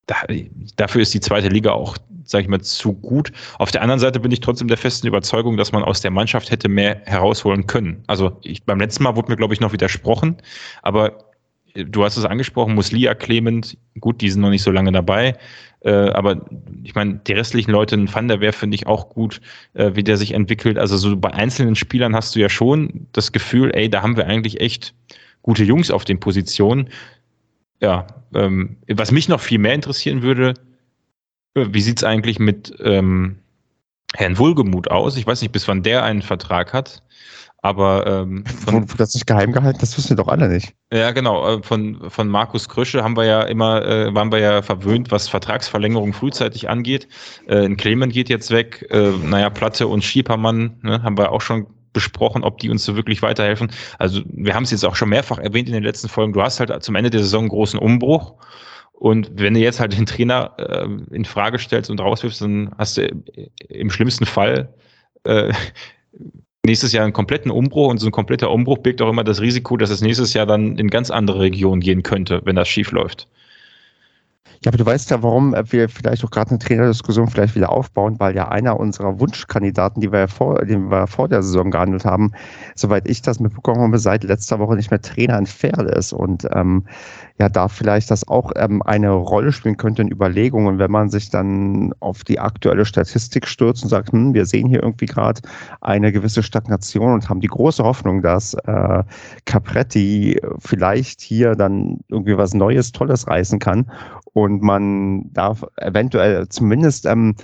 [0.05, 0.15] da,
[0.77, 1.97] dafür ist die zweite Liga auch
[2.31, 3.31] sage ich mal, zu gut.
[3.59, 6.49] Auf der anderen Seite bin ich trotzdem der festen Überzeugung, dass man aus der Mannschaft
[6.49, 8.03] hätte mehr herausholen können.
[8.07, 10.37] Also ich, beim letzten Mal wurde mir, glaube ich, noch widersprochen,
[10.81, 11.31] aber
[11.75, 15.35] du hast es angesprochen, Muslia, Clement, gut, die sind noch nicht so lange dabei.
[15.81, 16.45] Äh, aber
[16.83, 19.41] ich meine, die restlichen Leute, ein Van der Wehr finde ich auch gut,
[19.73, 20.77] äh, wie der sich entwickelt.
[20.77, 24.27] Also so bei einzelnen Spielern hast du ja schon das Gefühl, ey, da haben wir
[24.27, 24.93] eigentlich echt
[25.41, 26.89] gute Jungs auf den Positionen.
[27.81, 30.53] Ja, ähm, was mich noch viel mehr interessieren würde,
[31.55, 33.39] wie sieht's eigentlich mit ähm,
[34.15, 35.17] Herrn Wohlgemuth aus?
[35.17, 37.03] Ich weiß nicht, bis wann der einen Vertrag hat.
[37.63, 40.73] Aber ähm, von, das nicht geheim gehalten, das wissen wir doch alle nicht.
[40.91, 41.57] Ja, genau.
[41.57, 45.29] Äh, von, von Markus Krösche haben wir ja immer, äh, waren wir ja verwöhnt, was
[45.29, 47.07] Vertragsverlängerung frühzeitig angeht.
[47.47, 48.87] Äh, Clement geht jetzt weg.
[48.89, 52.95] Äh, naja, Platte und Schiepermann ne, haben wir auch schon besprochen, ob die uns so
[52.95, 53.71] wirklich weiterhelfen.
[53.99, 56.33] Also wir haben es jetzt auch schon mehrfach erwähnt in den letzten Folgen.
[56.33, 58.35] Du hast halt zum Ende der Saison einen großen Umbruch.
[59.01, 62.97] Und wenn du jetzt halt den Trainer äh, in Frage stellst und rauswirfst, dann hast
[62.97, 63.23] du
[63.67, 64.71] im schlimmsten Fall
[65.23, 65.51] äh,
[66.63, 69.75] nächstes Jahr einen kompletten Umbruch und so ein kompletter Umbruch birgt auch immer das Risiko,
[69.75, 73.27] dass es nächstes Jahr dann in ganz andere Regionen gehen könnte, wenn das schief läuft.
[74.63, 78.19] Ja, aber du weißt ja, warum wir vielleicht auch gerade eine Trainerdiskussion vielleicht wieder aufbauen,
[78.19, 82.05] weil ja einer unserer Wunschkandidaten, die wir ja vor, den wir vor der Saison gehandelt
[82.05, 82.31] haben,
[82.75, 86.47] soweit ich das mitbekommen habe, seit letzter Woche nicht mehr Trainer in Ferl ist und
[86.51, 86.85] ähm,
[87.39, 91.29] ja, da vielleicht das auch ähm, eine Rolle spielen könnte in Überlegungen, wenn man sich
[91.29, 95.41] dann auf die aktuelle Statistik stürzt und sagt, hm, wir sehen hier irgendwie gerade
[95.81, 99.03] eine gewisse Stagnation und haben die große Hoffnung, dass äh,
[99.45, 103.89] Capretti vielleicht hier dann irgendwie was Neues, Tolles reißen kann
[104.33, 107.35] und man darf eventuell zumindest ähm,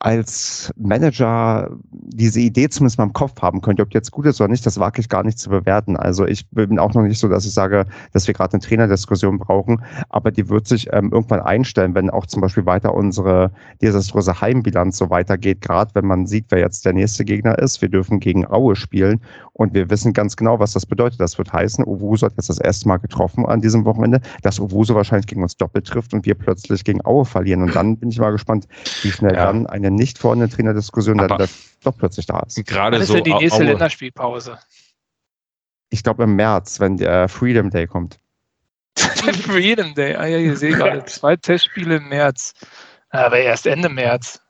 [0.00, 3.82] als Manager diese Idee zumindest mal im Kopf haben könnte.
[3.82, 5.96] Ob die jetzt gut ist oder nicht, das wage ich gar nicht zu bewerten.
[5.96, 9.38] Also ich bin auch noch nicht so, dass ich sage, dass wir gerade eine Trainerdiskussion
[9.38, 13.50] brauchen, aber die wird sich ähm, irgendwann einstellen, wenn auch zum Beispiel weiter unsere
[13.82, 17.82] desaströse Heimbilanz so weitergeht, gerade wenn man sieht, wer jetzt der nächste Gegner ist.
[17.82, 19.20] Wir dürfen gegen Aue spielen
[19.54, 21.20] und wir wissen ganz genau, was das bedeutet.
[21.20, 24.94] Das wird heißen, Owusu hat jetzt das erste Mal getroffen an diesem Wochenende, dass Owusu
[24.94, 27.62] wahrscheinlich gegen uns doppelt trifft und wir plötzlich gegen Aue verlieren.
[27.62, 28.68] Und dann bin ich mal gespannt,
[29.02, 29.46] wie schnell ja.
[29.46, 32.64] dann eine nicht vorhandene Trainerdiskussion dann das doch plötzlich da ist.
[32.66, 33.02] Gerade so.
[33.02, 33.64] ist ja die nächste.
[33.64, 34.58] Länderspielpause?
[35.90, 38.18] Ich glaube im März, wenn der Freedom Day kommt.
[38.96, 42.54] Freedom Day, ah ja, ihr seht gerade, zwei Testspiele im März.
[43.10, 44.40] Aber erst Ende März.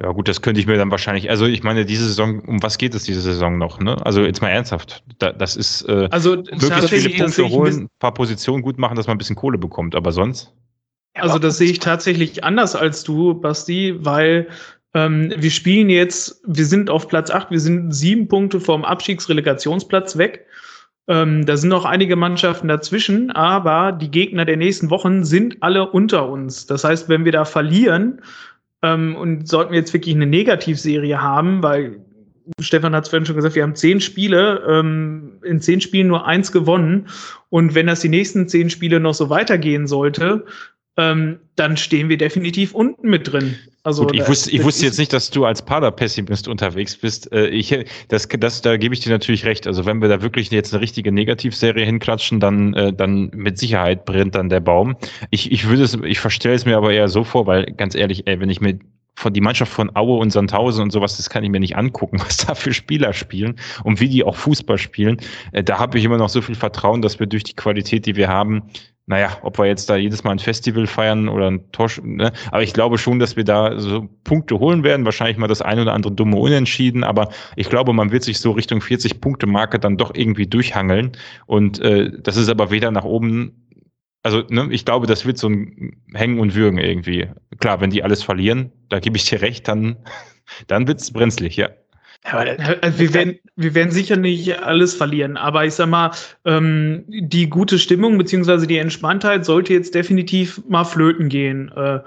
[0.00, 1.28] Ja, gut, das könnte ich mir dann wahrscheinlich.
[1.30, 3.80] Also, ich meine, diese Saison, um was geht es diese Saison noch?
[3.80, 3.96] Ne?
[4.04, 5.02] Also, jetzt mal ernsthaft.
[5.18, 9.06] Da, das ist äh, also, möglichst viele Punkte holen, ein paar Positionen gut machen, dass
[9.06, 10.52] man ein bisschen Kohle bekommt, aber sonst?
[11.14, 14.48] Also, das sehe ich tatsächlich anders als du, Basti, weil
[14.94, 20.16] ähm, wir spielen jetzt, wir sind auf Platz 8, wir sind sieben Punkte vom Abstiegsrelegationsplatz
[20.16, 20.46] weg.
[21.08, 25.90] Ähm, da sind noch einige Mannschaften dazwischen, aber die Gegner der nächsten Wochen sind alle
[25.90, 26.66] unter uns.
[26.66, 28.20] Das heißt, wenn wir da verlieren,
[28.82, 32.04] ähm, und sollten wir jetzt wirklich eine Negativserie haben, weil
[32.60, 36.26] Stefan hat es vorhin schon gesagt, wir haben zehn Spiele, ähm, in zehn Spielen nur
[36.26, 37.08] eins gewonnen.
[37.50, 40.46] Und wenn das die nächsten zehn Spiele noch so weitergehen sollte,
[40.98, 43.56] ähm, dann stehen wir definitiv unten mit drin.
[43.84, 47.32] Also Gut, ich wusste, ich wusste jetzt nicht, dass du als Pader-Pessimist unterwegs bist.
[47.32, 47.74] Äh, ich,
[48.08, 49.66] das, das, da gebe ich dir natürlich recht.
[49.68, 54.04] Also wenn wir da wirklich jetzt eine richtige Negativserie hinklatschen, dann, äh, dann mit Sicherheit
[54.04, 54.96] brennt dann der Baum.
[55.30, 58.26] Ich, ich würde es, ich verstelle es mir aber eher so vor, weil ganz ehrlich,
[58.26, 58.80] ey, wenn ich mir
[59.14, 62.18] von die Mannschaft von Aue und Sandhausen und sowas, das kann ich mir nicht angucken,
[62.26, 65.18] was da für Spieler spielen und wie die auch Fußball spielen.
[65.52, 68.16] Äh, da habe ich immer noch so viel Vertrauen, dass wir durch die Qualität, die
[68.16, 68.64] wir haben,
[69.08, 72.30] naja, ob wir jetzt da jedes Mal ein Festival feiern oder ein Tosch, ne?
[72.50, 75.80] aber ich glaube schon, dass wir da so Punkte holen werden, wahrscheinlich mal das ein
[75.80, 79.78] oder andere dumme Unentschieden, aber ich glaube, man wird sich so Richtung 40 Punkte Marke
[79.78, 81.12] dann doch irgendwie durchhangeln
[81.46, 83.68] und äh, das ist aber weder nach oben,
[84.22, 87.28] also ne, ich glaube, das wird so ein Hängen und Würgen irgendwie.
[87.60, 89.96] Klar, wenn die alles verlieren, da gebe ich dir recht, dann,
[90.66, 91.70] dann wird's brenzlig, ja.
[92.24, 96.10] Ja, also wir, werden, wir werden sicher nicht alles verlieren, aber ich sag mal,
[96.44, 102.00] ähm, die gute Stimmung beziehungsweise die Entspanntheit sollte jetzt definitiv mal flöten gehen, äh,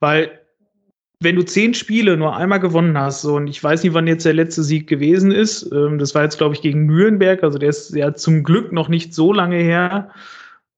[0.00, 0.38] weil
[1.20, 4.26] wenn du zehn Spiele nur einmal gewonnen hast, so, und ich weiß nicht, wann jetzt
[4.26, 7.70] der letzte Sieg gewesen ist, ähm, das war jetzt, glaube ich, gegen Nürnberg, also der
[7.70, 10.10] ist ja zum Glück noch nicht so lange her.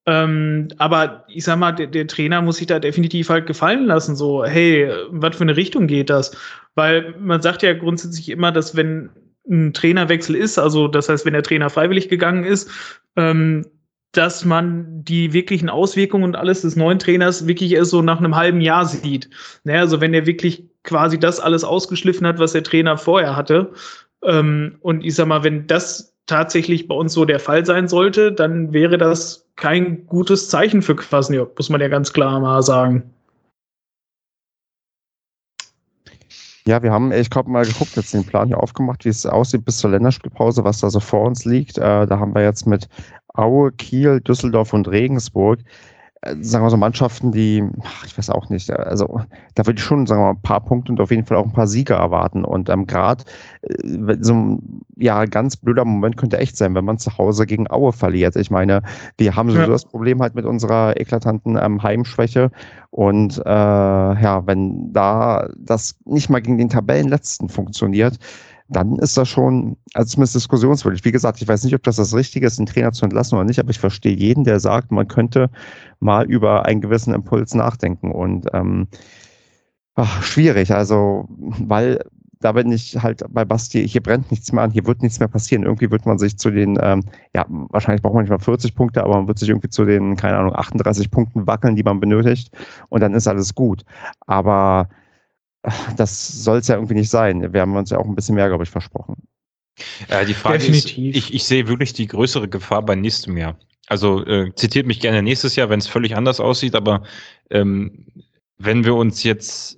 [0.07, 4.15] Ähm, aber ich sag mal, der, der, Trainer muss sich da definitiv halt gefallen lassen,
[4.15, 6.35] so, hey, was für eine Richtung geht das?
[6.75, 9.09] Weil man sagt ja grundsätzlich immer, dass wenn
[9.49, 12.71] ein Trainerwechsel ist, also das heißt, wenn der Trainer freiwillig gegangen ist,
[13.17, 13.65] ähm,
[14.13, 18.35] dass man die wirklichen Auswirkungen und alles des neuen Trainers wirklich erst so nach einem
[18.35, 19.29] halben Jahr sieht.
[19.65, 23.73] Naja, also wenn er wirklich quasi das alles ausgeschliffen hat, was der Trainer vorher hatte.
[24.23, 28.31] Ähm, und ich sag mal, wenn das tatsächlich bei uns so der Fall sein sollte,
[28.31, 33.03] dann wäre das kein gutes Zeichen für Kwasniok, muss man ja ganz klar mal sagen.
[36.65, 39.63] Ja, wir haben, ich glaube, mal geguckt, jetzt den Plan hier aufgemacht, wie es aussieht
[39.63, 41.77] bis zur Länderspielpause, was da so vor uns liegt.
[41.77, 42.89] Äh, da haben wir jetzt mit
[43.33, 45.59] Aue, Kiel, Düsseldorf und Regensburg,
[46.41, 47.63] sagen wir so Mannschaften, die,
[48.05, 49.21] ich weiß auch nicht, also
[49.55, 51.45] da würde ich schon, sagen wir mal, ein paar Punkte und auf jeden Fall auch
[51.45, 52.43] ein paar Sieger erwarten.
[52.43, 53.23] Und ähm, gerade
[53.61, 57.69] äh, so ein ja, ganz blöder Moment könnte echt sein, wenn man zu Hause gegen
[57.69, 58.35] Aue verliert.
[58.35, 58.81] Ich meine,
[59.17, 59.71] wir haben sowieso ja.
[59.71, 62.51] das Problem halt mit unserer eklatanten ähm, Heimschwäche.
[62.89, 68.17] Und äh, ja, wenn da das nicht mal gegen den Tabellenletzten funktioniert,
[68.69, 71.05] dann ist das schon, also zumindest diskussionswürdig.
[71.05, 73.45] Wie gesagt, ich weiß nicht, ob das das Richtige ist, einen Trainer zu entlassen oder
[73.45, 75.49] nicht, aber ich verstehe jeden, der sagt, man könnte
[75.99, 78.11] mal über einen gewissen Impuls nachdenken.
[78.11, 78.87] Und ähm,
[79.95, 81.99] ach, schwierig, also, weil
[82.39, 85.27] da bin ich halt bei Basti, hier brennt nichts mehr an, hier wird nichts mehr
[85.27, 85.63] passieren.
[85.63, 87.03] Irgendwie wird man sich zu den, ähm,
[87.33, 90.15] ja, wahrscheinlich braucht man nicht mal 40 Punkte, aber man wird sich irgendwie zu den,
[90.15, 92.55] keine Ahnung, 38 Punkten wackeln, die man benötigt
[92.89, 93.83] und dann ist alles gut.
[94.27, 94.89] Aber
[95.97, 97.53] das soll es ja irgendwie nicht sein.
[97.53, 99.15] Wir haben uns ja auch ein bisschen mehr, glaube ich, versprochen.
[100.07, 101.15] Äh, die Frage Definitiv.
[101.15, 103.57] ist, ich, ich sehe wirklich die größere Gefahr bei nächstem Jahr.
[103.87, 107.03] Also äh, zitiert mich gerne nächstes Jahr, wenn es völlig anders aussieht, aber
[107.49, 108.05] ähm,
[108.57, 109.77] wenn wir uns jetzt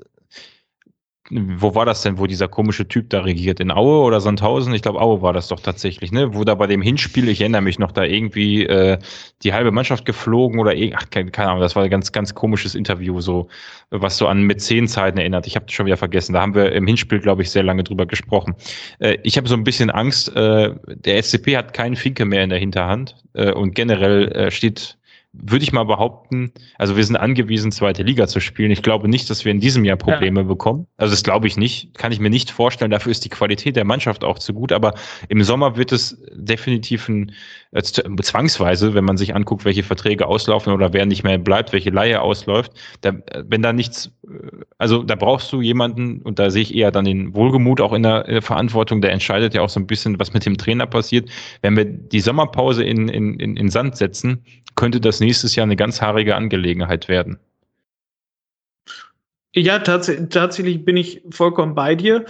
[1.31, 3.59] wo war das denn, wo dieser komische Typ da regiert?
[3.59, 4.73] In Aue oder Sandhausen?
[4.73, 6.33] Ich glaube, Aue war das doch tatsächlich, ne?
[6.33, 8.97] Wo da bei dem Hinspiel, ich erinnere mich noch, da irgendwie äh,
[9.43, 12.73] die halbe Mannschaft geflogen oder ach, keine, keine Ahnung, das war ein ganz, ganz komisches
[12.73, 13.47] Interview, so,
[13.91, 15.45] was so an Mäzenzeiten erinnert.
[15.45, 16.33] Ich habe das schon wieder vergessen.
[16.33, 18.55] Da haben wir im Hinspiel, glaube ich, sehr lange drüber gesprochen.
[18.97, 22.49] Äh, ich habe so ein bisschen Angst, äh, der SCP hat keinen Finke mehr in
[22.49, 24.98] der Hinterhand äh, und generell äh, steht
[25.41, 28.71] würde ich mal behaupten, also wir sind angewiesen, zweite Liga zu spielen.
[28.71, 30.47] Ich glaube nicht, dass wir in diesem Jahr Probleme ja.
[30.47, 30.88] bekommen.
[30.97, 31.97] Also das glaube ich nicht.
[31.97, 32.91] Kann ich mir nicht vorstellen.
[32.91, 34.71] Dafür ist die Qualität der Mannschaft auch zu gut.
[34.71, 34.93] Aber
[35.28, 37.32] im Sommer wird es definitiv ein,
[37.71, 41.91] äh, zwangsweise, wenn man sich anguckt, welche Verträge auslaufen oder wer nicht mehr bleibt, welche
[41.91, 42.71] Leihe ausläuft.
[43.02, 43.13] Da,
[43.47, 44.30] wenn da nichts, äh,
[44.78, 48.04] also da brauchst du jemanden, und da sehe ich eher dann den Wohlgemut auch in
[48.04, 50.88] der, in der Verantwortung, der entscheidet ja auch so ein bisschen, was mit dem Trainer
[50.88, 51.30] passiert.
[51.62, 54.43] Wenn wir die Sommerpause in, in, in, in Sand setzen,
[54.75, 57.37] könnte das nächstes Jahr eine ganz haarige Angelegenheit werden.
[59.55, 62.25] Ja, tats tatsächlich bin ich vollkommen bei dir.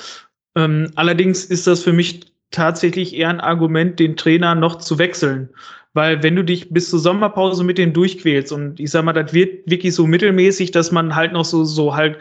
[0.55, 5.49] Ähm, allerdings ist das für mich tatsächlich eher ein Argument, den Trainer noch zu wechseln.
[5.93, 9.33] Weil wenn du dich bis zur Sommerpause mit dem durchquälst und ich sag mal, das
[9.33, 12.17] wird wirklich so mittelmäßig, dass man halt noch so, so halt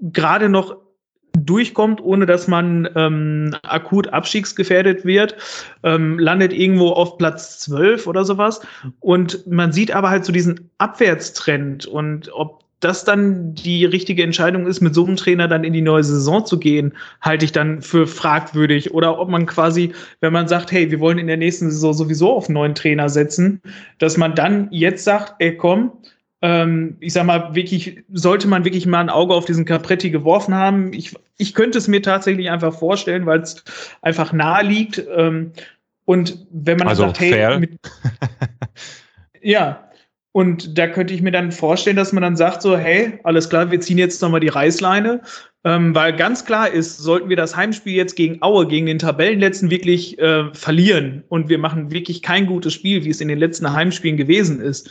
[0.00, 0.76] gerade noch
[1.44, 5.36] durchkommt, ohne dass man ähm, akut abstiegsgefährdet wird,
[5.82, 8.60] ähm, landet irgendwo auf Platz 12 oder sowas.
[9.00, 14.66] Und man sieht aber halt so diesen Abwärtstrend und ob das dann die richtige Entscheidung
[14.66, 17.82] ist, mit so einem Trainer dann in die neue Saison zu gehen, halte ich dann
[17.82, 18.94] für fragwürdig.
[18.94, 22.32] Oder ob man quasi, wenn man sagt, hey, wir wollen in der nächsten Saison sowieso
[22.32, 23.60] auf einen neuen Trainer setzen,
[23.98, 25.92] dass man dann jetzt sagt, ey, komm,
[26.40, 30.54] ähm, ich sag mal, wirklich, sollte man wirklich mal ein Auge auf diesen Capretti geworfen
[30.54, 30.92] haben.
[30.92, 33.64] Ich, ich könnte es mir tatsächlich einfach vorstellen, weil es
[34.02, 35.02] einfach nahe liegt.
[35.14, 35.52] Ähm,
[36.04, 37.72] und wenn man also sagt, hey, mit,
[39.42, 39.88] ja,
[40.32, 43.70] und da könnte ich mir dann vorstellen, dass man dann sagt, so, hey, alles klar,
[43.70, 45.20] wir ziehen jetzt nochmal die Reißleine.
[45.64, 49.70] Ähm, weil ganz klar ist, sollten wir das Heimspiel jetzt gegen Aue, gegen den Tabellenletzten
[49.70, 53.72] wirklich äh, verlieren und wir machen wirklich kein gutes Spiel, wie es in den letzten
[53.72, 54.88] Heimspielen gewesen ist,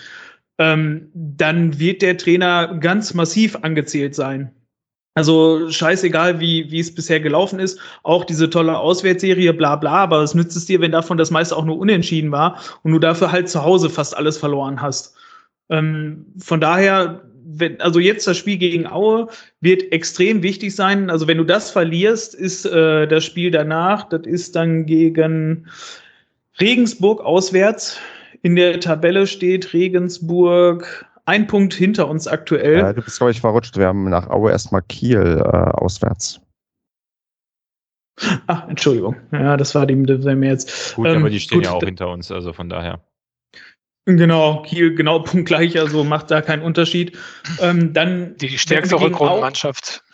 [0.58, 4.52] ähm, dann wird der Trainer ganz massiv angezählt sein.
[5.18, 7.80] Also scheißegal, wie, wie es bisher gelaufen ist.
[8.04, 11.58] Auch diese tolle Auswärtsserie, bla bla, aber was nützt es dir, wenn davon das meiste
[11.58, 15.16] auch nur unentschieden war und du dafür halt zu Hause fast alles verloren hast.
[15.70, 19.28] Ähm, von daher, wenn, also jetzt das Spiel gegen Aue
[19.60, 21.10] wird extrem wichtig sein.
[21.10, 25.66] Also wenn du das verlierst, ist äh, das Spiel danach, das ist dann gegen
[26.60, 27.98] Regensburg auswärts.
[28.48, 32.78] In der Tabelle steht Regensburg ein Punkt hinter uns aktuell.
[32.78, 33.76] Ja, du bist, glaube ich, verrutscht.
[33.76, 36.40] Wir haben nach Aue erstmal Kiel äh, auswärts.
[38.48, 39.18] Ach, Entschuldigung.
[39.34, 40.96] Ja, das war dem, der mir jetzt.
[40.96, 43.02] Gut, ähm, aber die stehen gut, ja auch hinter uns, also von daher.
[44.06, 47.18] Genau, Kiel genau punktgleich, also macht da keinen Unterschied.
[47.60, 50.06] Ähm, dann die, stärkste Rückrundenmannschaft.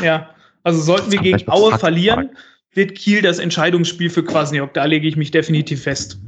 [0.00, 0.30] Ja,
[0.62, 2.36] also sollten wir gegen Aue verlieren,
[2.72, 4.72] wird Kiel das Entscheidungsspiel für Kwasniok.
[4.74, 6.20] Da lege ich mich definitiv fest.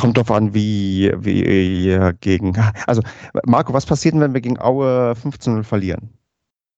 [0.00, 2.56] Kommt drauf an, wie, wie gegen.
[2.86, 3.02] Also,
[3.44, 6.08] Marco, was passiert denn, wenn wir gegen Aue 15-0 verlieren?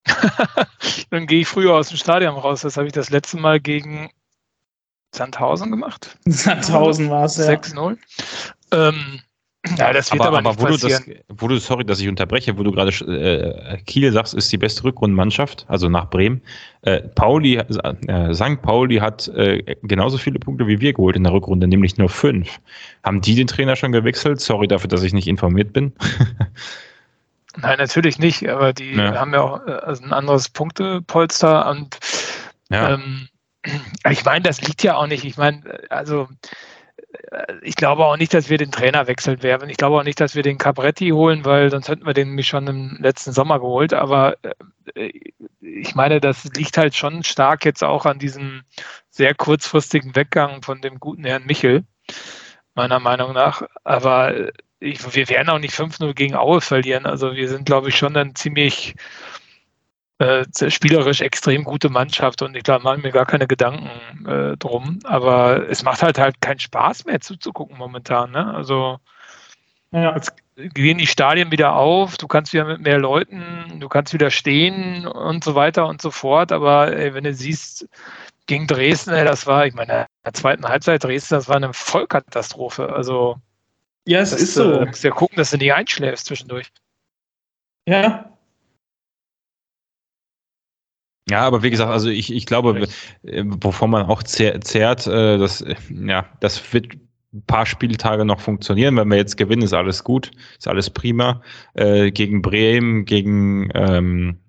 [1.11, 2.63] Dann gehe ich früher aus dem Stadion raus.
[2.63, 4.11] Das habe ich das letzte Mal gegen
[5.15, 6.19] Sandhausen gemacht.
[6.25, 7.45] Sandhausen war es, ja.
[7.45, 7.97] 6-0.
[8.73, 9.21] Ähm,
[9.77, 11.05] ja, das wird aber, aber, aber wo passieren.
[11.07, 14.51] du das, wo du, sorry, dass ich unterbreche, wo du gerade äh, Kiel sagst, ist
[14.51, 16.43] die beste Rückrundenmannschaft, also nach Bremen.
[16.83, 18.61] Äh, Pauli, äh, St.
[18.63, 22.59] Pauli hat äh, genauso viele Punkte wie wir geholt in der Rückrunde, nämlich nur fünf.
[23.05, 24.41] Haben die den Trainer schon gewechselt?
[24.41, 25.93] Sorry dafür, dass ich nicht informiert bin.
[27.57, 29.15] Nein, natürlich nicht, aber die ja.
[29.15, 31.99] haben ja auch äh, also ein anderes Punktepolster und
[32.71, 32.95] Ja.
[32.95, 33.29] Ähm,
[34.11, 35.25] ich meine, das liegt ja auch nicht.
[35.25, 36.29] Ich meine, also
[37.63, 39.71] ich glaube auch nicht, dass wir den Trainer wechseln werden.
[39.71, 42.49] Ich glaube auch nicht, dass wir den Cabretti holen, weil sonst hätten wir den nämlich
[42.49, 43.95] schon im letzten Sommer geholt.
[43.95, 44.37] Aber
[44.95, 45.13] äh,
[45.61, 48.63] ich meine, das liegt halt schon stark jetzt auch an diesem
[49.11, 51.85] sehr kurzfristigen Weggang von dem guten Herrn Michel,
[52.75, 53.63] meiner Meinung nach.
[53.85, 54.35] Aber
[54.81, 57.07] ich, wir werden auch nicht 5-0 gegen Aue verlieren.
[57.07, 58.95] Also wir sind, glaube ich, schon dann ziemlich
[60.19, 65.01] äh, spielerisch extrem gute Mannschaft und ich glaube, machen mir gar keine Gedanken äh, drum.
[65.05, 68.31] Aber es macht halt halt keinen Spaß mehr zuzugucken momentan.
[68.31, 68.55] Ne?
[68.55, 68.99] Also
[69.91, 70.15] ja.
[70.15, 74.31] jetzt gehen die Stadien wieder auf, du kannst wieder mit mehr Leuten, du kannst wieder
[74.31, 76.53] stehen und so weiter und so fort.
[76.53, 77.89] Aber ey, wenn du siehst,
[78.47, 81.73] gegen Dresden, ey, das war, ich meine, in der zweiten Halbzeit Dresden, das war eine
[81.73, 82.93] Vollkatastrophe.
[82.93, 83.37] Also
[84.07, 84.79] ja, es das, ist so.
[84.79, 86.69] Du musst ja gucken, dass du nicht einschläfst zwischendurch.
[87.87, 88.32] Ja,
[91.33, 92.87] ja, aber wie gesagt, also ich, ich glaube,
[93.23, 96.93] äh, wovon man auch zehrt, äh, das, ja, das wird
[97.33, 98.99] ein paar Spieltage noch funktionieren.
[98.99, 101.41] Wenn wir jetzt gewinnen, ist alles gut, ist alles prima.
[101.73, 104.41] Äh, gegen Bremen, gegen, ähm,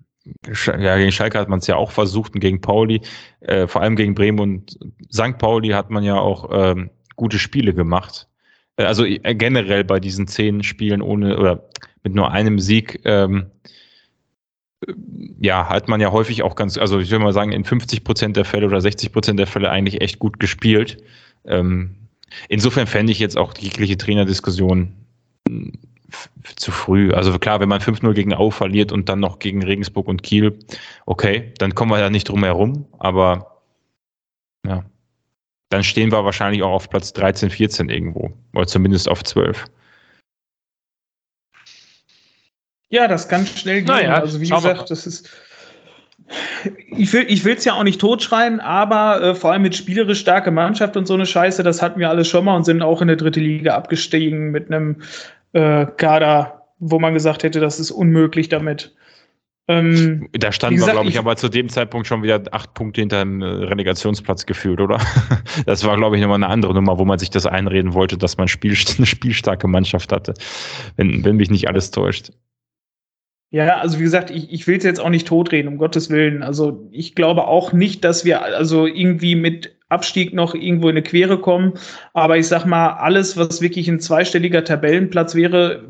[0.46, 3.00] ja, gegen Schalke hat man es ja auch versucht und gegen Pauli,
[3.40, 4.78] äh, vor allem gegen Bremen und
[5.10, 5.38] St.
[5.38, 8.28] Pauli hat man ja auch ähm, gute Spiele gemacht.
[8.76, 11.66] Äh, also äh, generell bei diesen zehn Spielen ohne oder
[12.02, 13.46] mit nur einem Sieg ähm,
[15.40, 18.36] ja, hat man ja häufig auch ganz, also ich würde mal sagen, in 50 Prozent
[18.36, 21.02] der Fälle oder 60 Prozent der Fälle eigentlich echt gut gespielt.
[21.44, 21.96] Ähm,
[22.48, 24.92] insofern fände ich jetzt auch jegliche Trainerdiskussion
[25.48, 25.72] hm,
[26.56, 27.12] zu früh.
[27.12, 30.58] Also klar, wenn man 5-0 gegen Au verliert und dann noch gegen Regensburg und Kiel,
[31.06, 33.60] okay, dann kommen wir da nicht drum herum, aber
[34.66, 34.84] ja,
[35.70, 39.64] dann stehen wir wahrscheinlich auch auf Platz 13, 14 irgendwo, oder zumindest auf 12.
[42.94, 43.86] Ja, das kann schnell gehen.
[43.86, 45.28] Naja, also wie gesagt, das ist.
[46.96, 50.52] Ich will ich es ja auch nicht totschreien, aber äh, vor allem mit spielerisch starke
[50.52, 53.08] Mannschaft und so eine Scheiße, das hatten wir alles schon mal und sind auch in
[53.08, 55.02] der dritte Liga abgestiegen mit einem
[55.54, 58.94] äh, Kader, wo man gesagt hätte, das ist unmöglich damit.
[59.66, 63.00] Ähm, da standen wir, glaube ich, ich, aber zu dem Zeitpunkt schon wieder acht Punkte
[63.00, 65.00] hinter dem äh, Relegationsplatz gefühlt, oder?
[65.66, 68.36] Das war, glaube ich, nochmal eine andere Nummer, wo man sich das einreden wollte, dass
[68.36, 70.34] man Spiel, eine spielstarke Mannschaft hatte,
[70.96, 72.30] wenn, wenn mich nicht alles täuscht.
[73.54, 76.42] Ja, also wie gesagt, ich, ich will es jetzt auch nicht totreden, um Gottes Willen.
[76.42, 81.04] Also ich glaube auch nicht, dass wir also irgendwie mit Abstieg noch irgendwo in eine
[81.04, 81.74] Quere kommen.
[82.14, 85.84] Aber ich sag mal, alles, was wirklich ein zweistelliger Tabellenplatz wäre,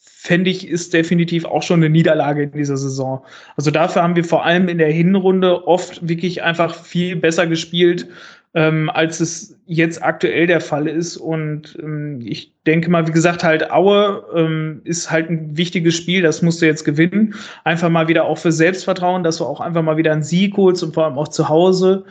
[0.00, 3.24] fände ich, ist definitiv auch schon eine Niederlage in dieser Saison.
[3.56, 8.06] Also dafür haben wir vor allem in der Hinrunde oft wirklich einfach viel besser gespielt
[8.54, 11.16] ähm, als es jetzt aktuell der Fall ist.
[11.16, 16.22] Und ähm, ich denke mal, wie gesagt, halt Aue ähm, ist halt ein wichtiges Spiel,
[16.22, 17.34] das musst du jetzt gewinnen.
[17.64, 20.82] Einfach mal wieder auch für Selbstvertrauen, dass du auch einfach mal wieder einen Sieg holst
[20.82, 22.04] und vor allem auch zu Hause.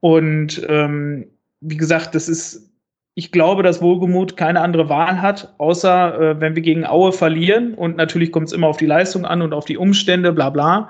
[0.00, 1.26] Und ähm,
[1.60, 2.70] wie gesagt, das ist,
[3.14, 7.74] ich glaube, dass Wohlgemut keine andere Wahl hat, außer äh, wenn wir gegen Aue verlieren.
[7.74, 10.88] Und natürlich kommt es immer auf die Leistung an und auf die Umstände, bla bla.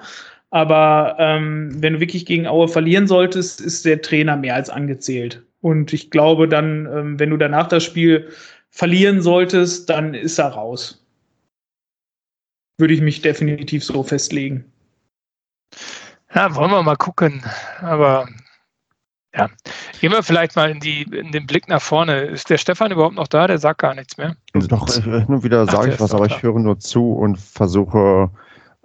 [0.52, 5.42] Aber ähm, wenn du wirklich gegen Aue verlieren solltest, ist der Trainer mehr als angezählt.
[5.62, 8.28] Und ich glaube dann, ähm, wenn du danach das Spiel
[8.68, 11.02] verlieren solltest, dann ist er raus.
[12.76, 14.70] Würde ich mich definitiv so festlegen.
[16.34, 17.42] Ja, wollen wir mal gucken.
[17.80, 18.28] Aber
[19.34, 19.48] ja,
[20.02, 22.24] gehen wir vielleicht mal in, die, in den Blick nach vorne.
[22.24, 23.46] Ist der Stefan überhaupt noch da?
[23.46, 24.36] Der sagt gar nichts mehr.
[24.52, 24.86] Doch,
[25.28, 28.30] nur wieder sage ich was, aber ich höre nur zu und versuche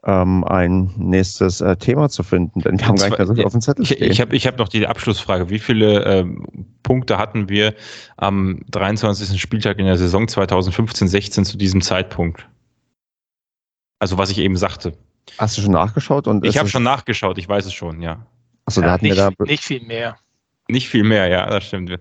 [0.07, 3.45] ähm, ein nächstes äh, Thema zu finden, denn wir haben gar nicht mehr so viel
[3.45, 4.03] auf dem Zettel stehen.
[4.03, 5.49] Ich, ich habe ich hab noch die Abschlussfrage.
[5.49, 6.47] Wie viele ähm,
[6.81, 7.75] Punkte hatten wir
[8.15, 9.39] am 23.
[9.39, 12.47] Spieltag in der Saison 2015-16 zu diesem Zeitpunkt?
[13.99, 14.93] Also was ich eben sagte.
[15.37, 16.27] Hast du schon nachgeschaut?
[16.27, 18.25] Und ich habe schon nachgeschaut, ich weiß es schon, ja.
[18.65, 20.17] Achso, ja, da hatten nicht, wir da nicht viel mehr.
[20.69, 21.99] Nicht viel mehr, ja, das stimmt.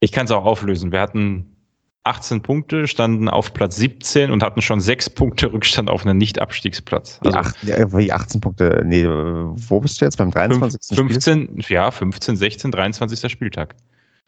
[0.00, 0.90] Ich kann es auch auflösen.
[0.90, 1.51] Wir hatten
[2.04, 7.20] 18 Punkte, standen auf Platz 17 und hatten schon sechs Punkte Rückstand auf einen Nicht-Abstiegsplatz.
[7.22, 10.96] Also wie 18 Punkte, nee, wo bist du jetzt beim 23.
[10.96, 11.76] 15, Spiel?
[11.76, 13.30] ja, 15, 16, 23.
[13.30, 13.76] Spieltag.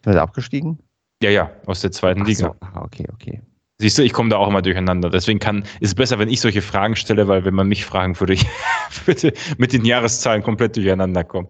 [0.05, 0.79] Seid ihr abgestiegen?
[1.21, 2.55] Ja, ja, aus der zweiten Ach Liga.
[2.61, 2.81] So.
[2.81, 3.41] okay, okay.
[3.77, 5.09] Siehst du, ich komme da auch immer durcheinander.
[5.09, 8.17] Deswegen kann, ist es besser, wenn ich solche Fragen stelle, weil wenn man mich fragen
[8.19, 8.45] würde, ich
[9.05, 11.49] würde mit den Jahreszahlen komplett durcheinander kommen.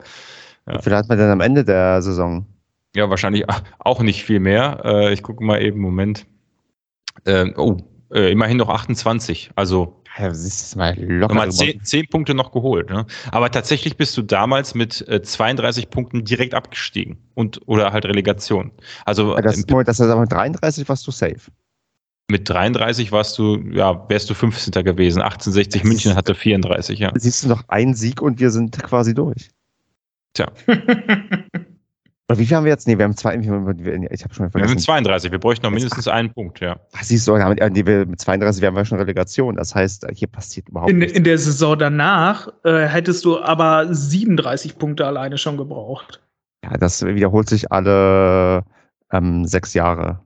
[0.68, 0.80] Ja.
[0.80, 2.48] Wie viel hat man denn am Ende der Saison?
[2.96, 3.46] Ja, wahrscheinlich
[3.80, 4.82] auch nicht viel mehr.
[4.84, 6.26] Äh, ich gucke mal eben, Moment.
[7.26, 7.78] Äh, oh,
[8.12, 9.52] äh, immerhin noch 28.
[9.56, 11.34] Also ja, siehst mal locker.
[11.34, 12.90] Mal 10, 10 Punkte noch geholt.
[12.90, 13.06] Ne?
[13.32, 18.72] Aber tatsächlich bist du damals mit äh, 32 Punkten direkt abgestiegen und oder halt Relegation.
[19.06, 21.52] Also das, Moment, das heißt aber mit 33 warst du safe.
[22.28, 24.84] Mit 33 warst du, ja, wärst du 15.
[24.84, 25.22] gewesen.
[25.22, 27.12] 1860 das München hatte 34, ja.
[27.16, 29.50] Siehst du noch einen Sieg und wir sind quasi durch.
[30.34, 30.52] Tja.
[32.28, 32.88] Oder wie viel haben wir jetzt?
[32.88, 33.36] Nee, wir haben zwei.
[33.36, 34.72] Ich habe schon Wir vergessen.
[34.72, 36.80] haben 32, wir bräuchten noch mindestens einen Punkt, ja.
[36.94, 39.56] Ach, siehst du, damit, äh, wir- mit 32 wären wir schon Relegation.
[39.58, 41.16] Das heißt, hier passiert überhaupt In, nichts.
[41.16, 46.24] in der Saison danach äh, hättest du aber 37 Punkte alleine schon gebraucht.
[46.64, 48.64] Ja, das wiederholt sich alle
[49.12, 50.22] ähm, sechs Jahre.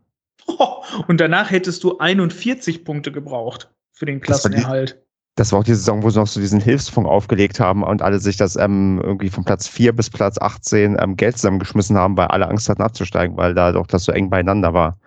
[1.07, 5.01] Und danach hättest du 41 Punkte gebraucht für den Klassenerhalt.
[5.39, 8.19] Das war auch die Saison, wo sie noch so diesen Hilfsfonds aufgelegt haben und alle
[8.19, 12.27] sich das ähm, irgendwie von Platz 4 bis Platz 18 ähm, Geld zusammengeschmissen haben, weil
[12.27, 14.99] alle Angst hatten abzusteigen, weil da doch das so eng beieinander war.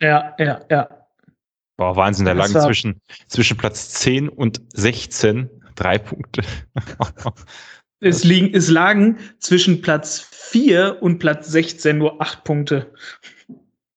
[0.00, 0.88] Ja, ja, ja.
[1.76, 6.42] Boah, Wahnsinn, da lagen zwischen, zwischen Platz 10 und 16 drei Punkte.
[8.04, 12.92] Es, liegen, es lagen zwischen Platz 4 und Platz 16 nur 8 Punkte.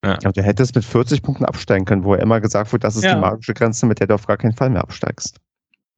[0.04, 3.04] Ja, du hättest mit 40 Punkten absteigen können, wo ja immer gesagt wird, das ist
[3.04, 3.16] Ja.
[3.16, 5.40] die magische Grenze, mit der du auf gar keinen Fall mehr absteigst.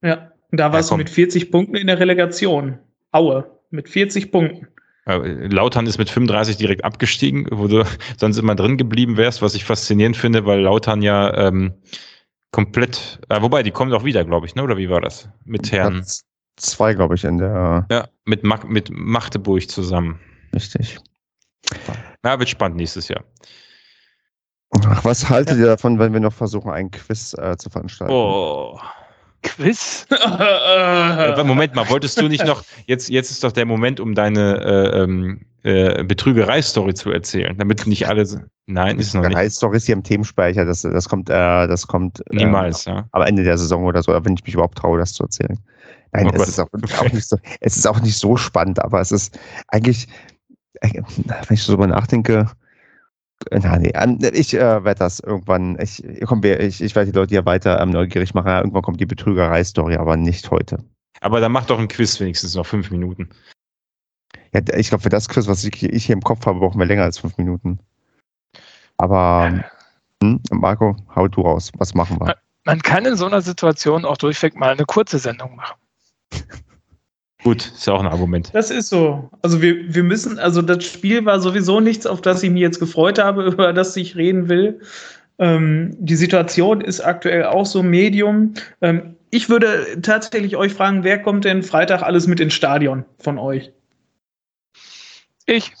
[0.02, 0.32] Ja.
[0.50, 0.98] Da warst du komm.
[0.98, 2.78] mit 40 Punkten in der Relegation.
[3.12, 4.68] Aue, mit 40 Punkten.
[5.04, 7.84] Lautern ist mit 35 direkt abgestiegen, wo du
[8.18, 11.74] sonst immer drin geblieben wärst, was ich faszinierend finde, weil Lautern ja ähm,
[12.50, 14.62] komplett, äh, wobei, die kommen doch wieder, glaube ich, ne?
[14.62, 15.28] oder wie war das?
[15.44, 16.24] Mit Herrn, Platz
[16.58, 17.86] zwei, glaube ich, in der.
[17.90, 20.20] ja, mit, Ma mit Magdeburg zusammen.
[20.54, 20.98] Richtig.
[22.24, 23.24] Ja, wird spannend nächstes Jahr.
[24.84, 28.12] Ach, was haltet ihr davon, wenn wir noch versuchen, einen Quiz äh, zu veranstalten?
[28.12, 28.78] Oh.
[29.42, 30.06] Quiz?
[30.10, 34.60] Äh, Moment mal, wolltest du nicht noch, jetzt, jetzt ist doch der Moment, um deine
[34.62, 38.24] äh, ähm, äh, Betrügerei-Story zu erzählen, damit nicht alle,
[38.66, 39.34] nein, ist noch nicht.
[39.34, 43.06] Drei Stories hier im Themenspeicher, das, das kommt, äh, das kommt äh, Niemals, ja.
[43.12, 45.58] am Ende der Saison oder so, wenn ich mich überhaupt traue, das zu erzählen.
[46.12, 49.00] Nein, Oh es, ist auch, auch nicht so, es ist auch nicht so spannend, aber
[49.00, 50.08] es ist eigentlich,
[50.80, 52.46] äh, wenn ich so drüber nachdenke, äh,
[53.50, 57.16] na, nee, an- ich äh, werde das irgendwann, ich, komm, wir- ich, ich werde die
[57.18, 58.48] Leute hier weiter ähm, neugierig machen.
[58.48, 60.84] Ja, irgendwann kommt die Betrügerei-Story, aber nicht heute.
[61.20, 63.28] Aber dann mach doch ein Quiz wenigstens noch fünf Minuten.
[64.54, 66.86] Ja, ich glaube, für das Quiz, was ich, ich hier im Kopf habe, brauchen wir
[66.86, 67.78] länger als fünf Minuten.
[68.96, 69.64] Aber,
[70.22, 71.70] hm, Marco, hau du raus.
[71.78, 72.36] Was machen wir?
[72.64, 75.76] Man kann in so einer Situation auch durchweg mal eine kurze Sendung machen.
[77.44, 78.50] Gut, ist ja auch ein Argument.
[78.52, 79.30] Das ist so.
[79.42, 82.80] Also wir, wir müssen, also das Spiel war sowieso nichts, auf das ich mich jetzt
[82.80, 84.80] gefreut habe, über das ich reden will.
[85.38, 88.54] Ähm, die Situation ist aktuell auch so Medium.
[88.80, 93.38] Ähm, ich würde tatsächlich euch fragen, wer kommt denn Freitag alles mit ins Stadion von
[93.38, 93.70] euch?
[95.46, 95.72] Ich.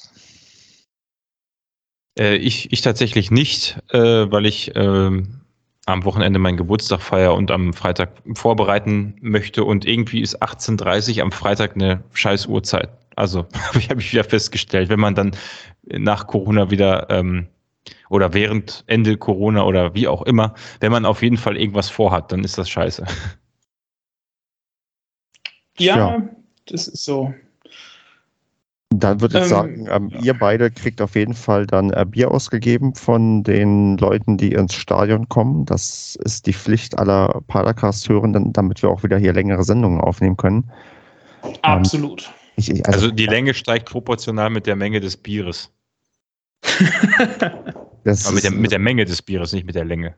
[2.16, 5.40] Äh, ich, ich tatsächlich nicht, äh, weil ich ähm,
[5.88, 11.32] am Wochenende meinen Geburtstag feiere und am Freitag vorbereiten möchte und irgendwie ist 18.30 am
[11.32, 12.90] Freitag eine scheiß Uhrzeit.
[13.16, 15.32] Also habe ich, hab ich wieder festgestellt, wenn man dann
[15.84, 17.48] nach Corona wieder ähm,
[18.10, 22.32] oder während Ende Corona oder wie auch immer, wenn man auf jeden Fall irgendwas vorhat,
[22.32, 23.04] dann ist das scheiße.
[25.78, 26.28] Ja, Ja.
[26.66, 27.32] das ist so.
[28.90, 32.30] Dann würde ich Ähm, sagen, ähm, ihr beide kriegt auf jeden Fall dann äh, Bier
[32.30, 35.66] ausgegeben von den Leuten, die ins Stadion kommen.
[35.66, 40.70] Das ist die Pflicht aller Paracast-Hörenden, damit wir auch wieder hier längere Sendungen aufnehmen können.
[41.62, 42.32] Absolut.
[42.56, 45.70] Ich, ich, Also die Länge steigt proportional mit der Menge des Bieres.
[48.04, 50.14] das, Aber mit der, mit der Menge des Bieres, nicht mit der Länge.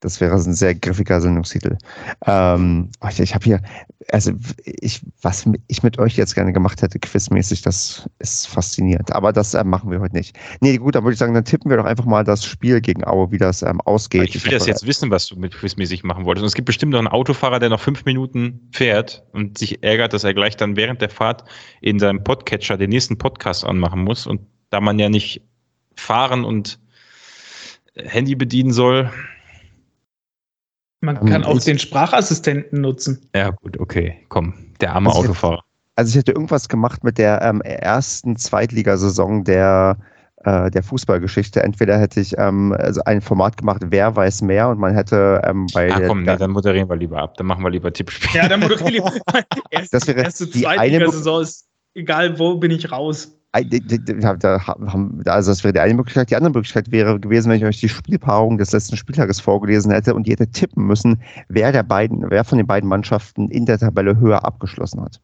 [0.00, 1.78] Das wäre ein sehr griffiger Sendungstitel.
[2.26, 3.62] Ähm, oh, ich ich habe hier,
[4.10, 4.32] also
[4.64, 9.12] ich, was ich mit euch jetzt gerne gemacht hätte, quizmäßig, das ist faszinierend.
[9.12, 10.38] Aber das äh, machen wir heute nicht.
[10.60, 13.04] Nee, gut, dann würde ich sagen, dann tippen wir doch einfach mal das Spiel gegen
[13.04, 14.34] Aue, wie das ähm, ausgeht.
[14.34, 16.42] Ich will das hoffe, jetzt wissen, was du mit quizmäßig machen wolltest.
[16.42, 20.12] Und es gibt bestimmt noch einen Autofahrer, der noch fünf Minuten fährt und sich ärgert,
[20.12, 21.44] dass er gleich dann während der Fahrt
[21.80, 24.26] in seinem Podcatcher den nächsten Podcast anmachen muss.
[24.26, 25.42] Und da man ja nicht
[25.94, 26.78] fahren und
[27.96, 29.10] Handy bedienen soll.
[31.00, 33.28] Man Ähm, kann auch ich- den Sprachassistenten nutzen.
[33.34, 34.54] Ja, gut, okay, komm.
[34.80, 35.62] Der arme Also Autofahrer.
[35.94, 39.96] Also ich hätte irgendwas gemacht mit der ähm, ersten Zweitligasaison der,
[40.44, 41.62] äh, der Fußballgeschichte.
[41.62, 45.66] Entweder hätte ich ähm, also ein Format gemacht, wer weiß mehr, und man hätte ähm,
[45.72, 47.36] bei Ah, der, komm, nee, dann moderieren wir lieber ab.
[47.38, 48.30] Dann machen wir lieber Tippspiel.
[48.40, 49.12] Ja, dann moderiere
[49.72, 49.82] ich.
[49.90, 53.35] Das wäre erste die eine Zweitligasaison ist egal, wo bin ich raus.
[53.64, 56.30] Da haben- also das wäre die eine Möglichkeit.
[56.30, 60.14] Die andere Möglichkeit wäre gewesen, wenn ich euch die Spielpaarung des letzten Spieltages vorgelesen hätte
[60.14, 63.78] und ihr hättet tippen müssen, wer der beiden, wer von den beiden Mannschaften in der
[63.78, 65.20] Tabelle höher abgeschlossen hat.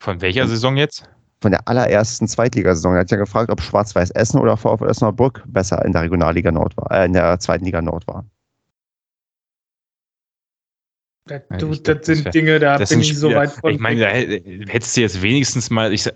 [0.00, 1.08] Von welcher Saison jetzt?
[1.42, 2.94] Von der allerersten Zweitligasaison.
[2.94, 6.76] Er hat ja gefragt, ob Schwarz-Weiß Essen oder VfL Osnabrück besser in der Regionalliga Nord
[6.76, 8.24] war, äh, in der zweiten Liga Nord war.
[11.58, 13.72] Du, glaub, das sind wär- Dinge, da Das bin ich so weit von.
[13.72, 15.92] Ich meine, da hä- hättest du jetzt wenigstens mal.
[15.92, 16.10] Ich,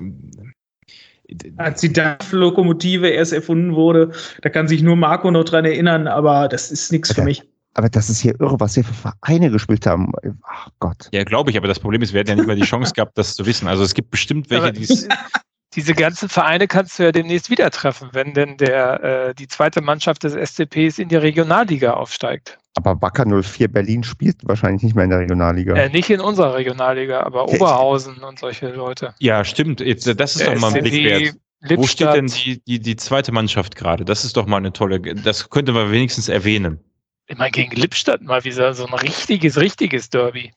[1.56, 4.12] als die DAF-Lokomotive erst erfunden wurde,
[4.42, 7.42] da kann sich nur Marco noch dran erinnern, aber das ist nichts für mich.
[7.74, 10.12] Aber das ist hier irre, was hier für Vereine gespielt haben.
[10.44, 11.08] Ach Gott.
[11.12, 13.18] Ja, glaube ich, aber das Problem ist, wir hätten ja nicht mal die Chance gehabt,
[13.18, 13.66] das zu wissen.
[13.66, 15.08] Also es gibt bestimmt welche, die es
[15.74, 19.80] diese ganzen Vereine kannst du ja demnächst wieder treffen, wenn denn der, äh, die zweite
[19.80, 22.58] Mannschaft des SCPs in die Regionalliga aufsteigt.
[22.76, 25.74] Aber Wacker 04 Berlin spielt wahrscheinlich nicht mehr in der Regionalliga.
[25.74, 27.56] Äh, nicht in unserer Regionalliga, aber Okay.
[27.56, 29.14] Oberhausen und solche Leute.
[29.20, 29.80] Ja, stimmt.
[29.80, 31.34] Jetzt, äh, das ist Der doch mal ein SCP, Blick wert.
[31.78, 32.16] Wo steht Lippstadt.
[32.16, 34.04] denn die, die, die zweite Mannschaft gerade?
[34.04, 36.78] Das ist doch mal eine tolle, das könnte man wenigstens erwähnen.
[37.26, 40.52] Immer gegen Lippstadt mal wieder so ein richtiges, richtiges Derby.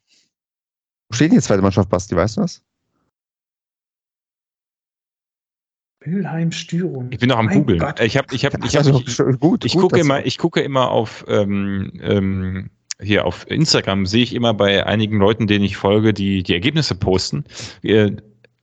[1.09, 2.61] Wo steht die zweite Mannschaft, Basti, weißt du das?
[6.11, 7.07] Wilhelm Stürum.
[7.11, 7.81] Ich bin noch am googeln.
[8.01, 10.37] Ich habe, ich habe, ich habe, also, ich, sch- gut, ich gut, gucke immer, ich
[10.37, 12.69] gucke immer auf ähm, ähm,
[13.01, 16.95] hier auf Instagram sehe ich immer bei einigen Leuten, denen ich folge, die die Ergebnisse
[16.95, 17.43] posten.
[17.83, 18.11] Äh,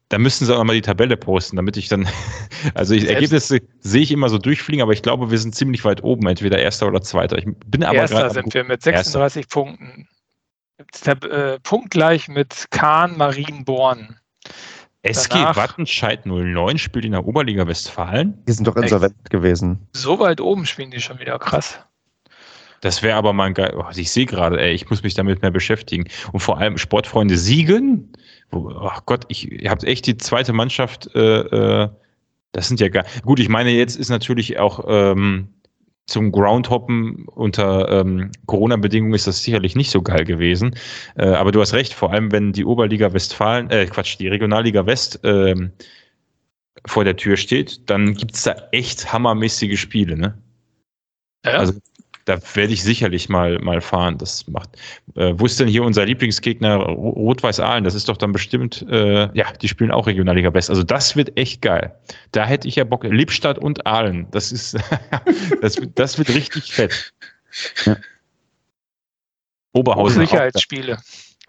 [0.09, 2.07] da müssten sie auch mal die Tabelle posten, damit ich dann,
[2.75, 6.03] also ich, Ergebnisse sehe ich immer so durchfliegen, aber ich glaube, wir sind ziemlich weit
[6.05, 7.39] oben, entweder erster oder zweiter.
[7.39, 10.09] Ich bin aber Erster sind wir mit 36 Punkten.
[11.03, 14.17] Tab- Äh, punktgleich mit Kahn Marienborn.
[15.05, 18.43] SG danach- Wattenscheid 09 spielt in der Oberliga Westfalen.
[18.49, 19.87] Die sind doch insolvent gewesen.
[19.93, 21.79] So weit oben spielen die schon wieder krass.
[22.81, 23.75] Das wäre aber mal ein geil.
[23.79, 26.05] Oh, ich sehe gerade, ey, ich muss mich damit mehr beschäftigen.
[26.33, 28.13] Und vor allem Sportfreunde Siegen.
[28.81, 31.09] Ach Gott, ich, ihr habt echt die zweite Mannschaft.
[31.15, 31.21] Äh,
[31.85, 31.89] äh,
[32.53, 33.05] das sind ja geil.
[33.25, 35.49] Gut, ich meine, jetzt ist natürlich auch ähm,
[36.07, 40.77] zum Groundhoppen unter ähm, Corona-Bedingungen ist das sicherlich nicht so geil gewesen.
[41.17, 44.85] Äh, aber du hast recht, vor allem wenn die Oberliga Westfalen, äh, Quatsch, die Regionalliga
[44.87, 45.73] West ähm,
[46.87, 50.37] vor der Tür steht, dann gibt's da echt hammermäßige Spiele, ne?
[51.45, 51.75] Ja, Also
[52.25, 54.17] da werde ich sicherlich mal, mal fahren.
[54.19, 54.71] Das macht.
[55.15, 57.85] Äh, wo ist denn hier unser Lieblingsgegner Ro- Rot-Weiß Aalen?
[57.85, 60.71] Das ist doch dann bestimmt, äh, ja, die spielen auch Regionalliga West.
[60.71, 61.95] Also das wird echt geil.
[62.33, 63.05] Da hätte ich ja Bock.
[63.05, 64.27] Lippstadt und Aalen.
[64.31, 64.77] Das ist,
[65.61, 67.13] das, wird- das wird richtig fett.
[67.85, 67.97] Ja.
[69.73, 70.21] Oberhausen.
[70.21, 70.99] Sicherheitsspiele.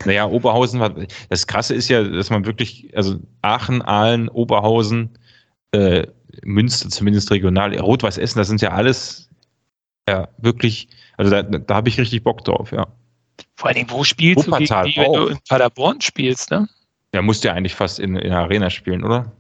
[0.04, 0.94] Naja, Oberhausen war.
[1.30, 5.18] Das Krasse ist ja, dass man wirklich, also Aachen, Aalen, Oberhausen,
[5.72, 6.06] äh,
[6.44, 9.30] Münster zumindest regional, Rot-Weiß Essen, das sind ja alles
[10.08, 10.88] ja wirklich,
[11.18, 12.88] also da, da habe ich richtig Bock drauf, ja.
[13.56, 15.30] Vor allen Dingen, wo spielst Wuppertal du gegen die, wenn du auch.
[15.32, 16.68] in Paderborn spielst, ne?
[17.14, 19.32] Der musste ja eigentlich fast in, in der Arena spielen, oder?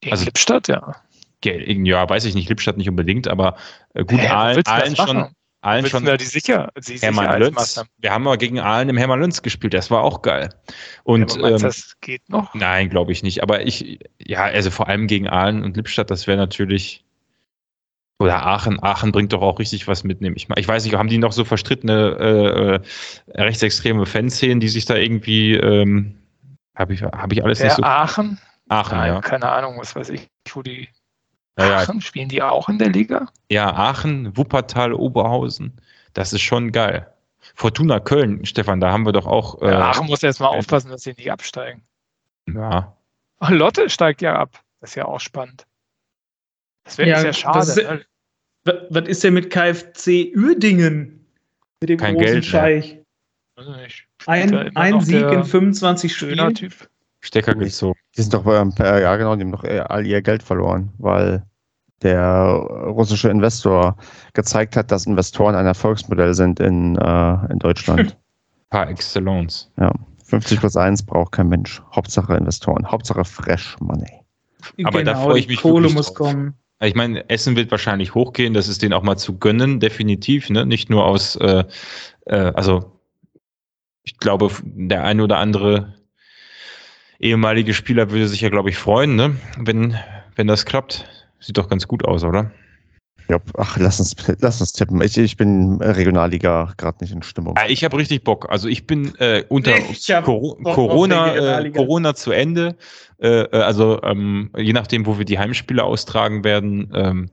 [0.00, 0.96] Gegen Also- Lippstadt, ja.
[1.44, 3.56] Ja, weiß ich nicht, Lippstadt nicht unbedingt, aber
[3.94, 5.34] äh, gut, wo Aalen, du Aalen schon,
[5.82, 7.46] du schon da die Sicher die Hermann Lönz.
[7.48, 7.90] Sicherheitsmaßnahmen?
[7.98, 10.50] Wir haben mal gegen Aalen im Hermann Lönz gespielt, das war auch geil.
[11.02, 12.54] Und Aber meinst du, ähm, das geht noch?
[12.54, 13.42] Nein, glaube ich nicht.
[13.42, 17.04] Aber ich, ja, also vor allem gegen Aalen und Lippstadt, das wäre natürlich.
[18.22, 18.82] Oder Aachen.
[18.82, 20.58] Aachen bringt doch auch richtig was mit, nehme ich mal.
[20.58, 22.74] Ich weiß nicht, haben die noch so verstrittene äh,
[23.36, 25.54] äh, rechtsextreme Fanszenen, die sich da irgendwie.
[25.54, 26.18] Ähm,
[26.76, 27.82] Habe ich, hab ich alles Der nicht so.
[27.82, 28.38] Aachen?
[28.68, 29.20] Aachen, Nein, ja.
[29.20, 30.88] keine Ahnung, was weiß ich, wo die
[31.58, 31.76] Ja, ja.
[31.78, 33.26] Aachen, spielen die auch in der Liga?
[33.50, 35.80] ja, Aachen, Wuppertal, Oberhausen.
[36.14, 37.12] Das ist schon geil.
[37.56, 39.60] Fortuna Köln, Stefan, da haben wir doch auch.
[39.62, 41.82] Äh, Ja, Aachen muss erst mal äh, aufpassen, dass sie nicht absteigen.
[42.48, 42.96] ja,
[43.40, 44.60] Ach, Lotte steigt ja ab.
[44.80, 45.66] Das ist ja auch spannend.
[46.84, 47.58] Das wäre Ja, ja, das schade.
[47.58, 48.04] ist- ne?
[48.64, 51.26] Was, ist denn mit KfC Uerdingen?
[51.80, 52.44] Mit dem Kein großen Geld.
[52.44, 52.98] Scheich.
[53.56, 53.64] Da
[54.26, 56.54] Ein, ein Sieg in 25 Schöner Spielen.
[56.54, 56.88] Typ.
[57.20, 57.98] Stecker gezogen.
[58.16, 61.44] Die sind doch, ähm, äh, ja genau, die haben doch all ihr Geld verloren, weil
[62.02, 62.34] der
[62.86, 63.96] russische Investor
[64.32, 68.16] gezeigt hat, dass Investoren ein Erfolgsmodell sind in, äh, in Deutschland.
[68.70, 69.70] Par excellence.
[69.78, 69.92] ja.
[70.24, 71.82] 50 plus 1 braucht kein Mensch.
[71.94, 72.90] Hauptsache Investoren.
[72.90, 74.24] Hauptsache Fresh Money.
[74.82, 76.14] Aber da Genau, freue ich die mich Kohle muss drauf.
[76.32, 76.54] kommen.
[76.82, 80.66] Ich meine, Essen wird wahrscheinlich hochgehen, das ist denen auch mal zu gönnen, definitiv, ne?
[80.66, 81.64] Nicht nur aus, äh,
[82.26, 83.00] äh, also
[84.02, 85.94] ich glaube, der eine oder andere
[87.20, 89.36] ehemalige Spieler würde sich ja, glaube ich, freuen, ne?
[89.58, 89.96] Wenn,
[90.34, 91.04] wenn das klappt.
[91.38, 92.50] Sieht doch ganz gut aus, oder?
[93.28, 95.00] Ja, ach, lass uns, lass uns tippen.
[95.00, 97.54] Ich, ich bin Regionalliga gerade nicht in Stimmung.
[97.56, 98.48] Ah, Ich habe richtig Bock.
[98.50, 101.70] Also ich bin äh, unter Ich Corona, äh.
[101.70, 102.76] Corona zu Ende.
[103.20, 107.30] Äh, äh, also ähm, je nachdem, wo wir die Heimspiele austragen werden, ähm,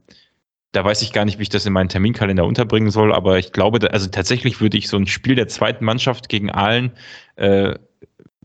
[0.72, 3.52] da weiß ich gar nicht, wie ich das in meinen Terminkalender unterbringen soll, aber ich
[3.52, 6.92] glaube, da, also tatsächlich würde ich so ein Spiel der zweiten Mannschaft gegen Aalen
[7.34, 7.74] äh,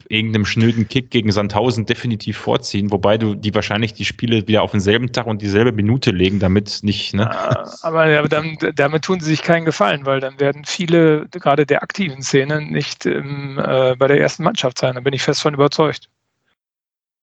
[0.10, 4.72] irgendeinem schnöden Kick gegen Sandhausen definitiv vorziehen, wobei du die wahrscheinlich die Spiele wieder auf
[4.72, 7.24] denselben Tag und dieselbe Minute legen, damit nicht, ne?
[7.24, 11.66] Äh, Aber ja, dann, damit tun sie sich keinen Gefallen, weil dann werden viele, gerade
[11.66, 14.96] der aktiven Szene, nicht im, äh, bei der ersten Mannschaft sein.
[14.96, 16.10] Da bin ich fest von überzeugt.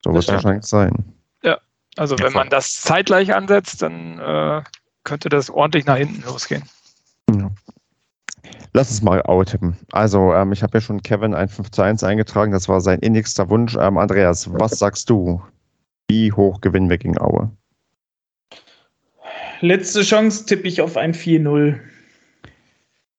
[0.03, 0.35] So wird es Ja.
[0.35, 1.13] wahrscheinlich sein.
[1.97, 2.41] Also Ja, wenn voll.
[2.41, 4.63] man das zeitgleich ansetzt, dann äh,
[5.05, 6.63] könnte das ordentlich nach hinten losgehen.
[7.31, 7.51] Ja.
[8.75, 9.77] Lass uns mal Aue tippen.
[9.93, 12.53] Also, ähm, ich habe ja schon Kevin ein 5 zu 1 eingetragen.
[12.53, 13.77] Das war sein innigster Wunsch.
[13.79, 15.43] Ähm, Andreas, was sagst du?
[16.09, 17.51] Wie hoch gewinnen wir gegen Aue?
[19.61, 21.79] Letzte Chance tippe ich auf ein 4-0.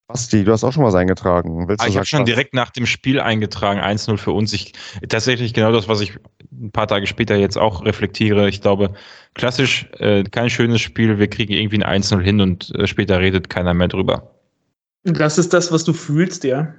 [0.07, 1.67] Basti, du hast auch schon was eingetragen.
[1.67, 2.25] Willst Ah, ich habe schon was?
[2.25, 4.51] direkt nach dem Spiel eingetragen, 1-0 für uns.
[4.53, 4.73] Ich,
[5.07, 6.17] tatsächlich genau das, was ich
[6.51, 8.49] ein paar Tage später jetzt auch reflektiere.
[8.49, 8.93] Ich glaube,
[9.33, 11.19] klassisch äh, kein schönes Spiel.
[11.19, 14.32] Wir kriegen irgendwie ein 1-0 hin und äh, später redet keiner mehr drüber.
[15.03, 16.73] Das ist das, was du fühlst, ja.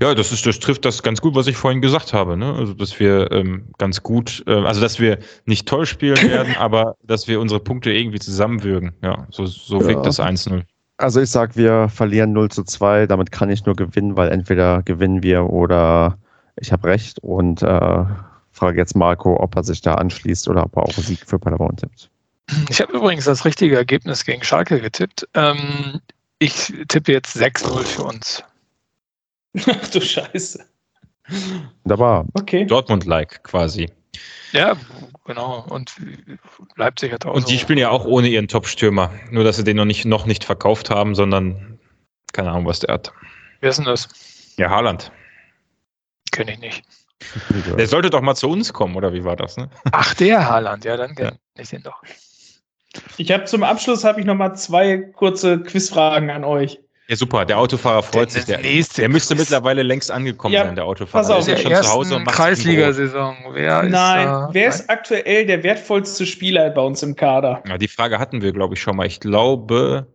[0.00, 2.36] Ja, das ist, das trifft das ganz gut, was ich vorhin gesagt habe.
[2.36, 2.54] Ne?
[2.54, 6.96] Also, dass wir ähm, ganz gut, äh, also dass wir nicht toll spielen werden, aber
[7.02, 8.94] dass wir unsere Punkte irgendwie zusammenwürgen.
[9.02, 9.88] Ja, so, so Ja.
[9.88, 10.62] wirkt das 1-0.
[10.96, 13.06] Also ich sag, wir verlieren 0 zu 2.
[13.06, 16.18] Damit kann ich nur gewinnen, weil entweder gewinnen wir oder
[16.56, 17.18] ich habe recht.
[17.20, 18.04] Und äh,
[18.50, 21.76] frage jetzt Marco, ob er sich da anschließt oder ob er auch Sieg für Paderborn
[21.76, 22.10] tippt.
[22.70, 25.28] Ich habe übrigens das richtige Ergebnis gegen Schalke getippt.
[25.34, 26.00] Ähm,
[26.38, 28.44] ich tippe jetzt 6-0 für uns.
[29.66, 30.64] Ach du Scheiße.
[31.82, 32.26] Wunderbar.
[32.34, 32.64] Okay.
[32.64, 33.90] Dortmund-like quasi.
[34.52, 34.76] Ja,
[35.24, 35.66] genau.
[35.68, 35.92] Und
[36.76, 39.12] Leipzig hat auch Und die spielen ja auch ohne ihren Top-Stürmer.
[39.30, 41.78] Nur, dass sie den noch nicht, noch nicht verkauft haben, sondern
[42.32, 43.12] keine Ahnung, was der hat.
[43.60, 44.08] Wer ist denn das?
[44.56, 45.12] Ja, Haaland.
[46.30, 46.84] Kenne ich nicht.
[47.76, 49.56] Der sollte doch mal zu uns kommen, oder wie war das?
[49.56, 49.68] Ne?
[49.90, 50.84] Ach, der Haaland.
[50.84, 52.02] Ja, dann kenne ich den doch.
[53.16, 56.80] Ich habe zum Abschluss habe ich noch mal zwei kurze Quizfragen an euch.
[57.08, 57.44] Ja, super.
[57.46, 58.44] Der Autofahrer freut Der sich.
[58.44, 59.44] Der, nächste der müsste Quiz.
[59.44, 61.22] mittlerweile längst angekommen Ja, sein, der Autofahrer.
[61.24, 61.44] pass auf.
[61.46, 62.36] der ist ja schon zu Hause und macht.
[62.36, 63.36] Kreisligasaison.
[63.52, 64.48] Wer ist Nein, da?
[64.52, 67.62] wer ist aktuell der wertvollste Spieler bei uns im Kader?
[67.66, 69.06] Ja, die Frage hatten wir, glaube ich, schon mal.
[69.06, 70.06] Ich glaube.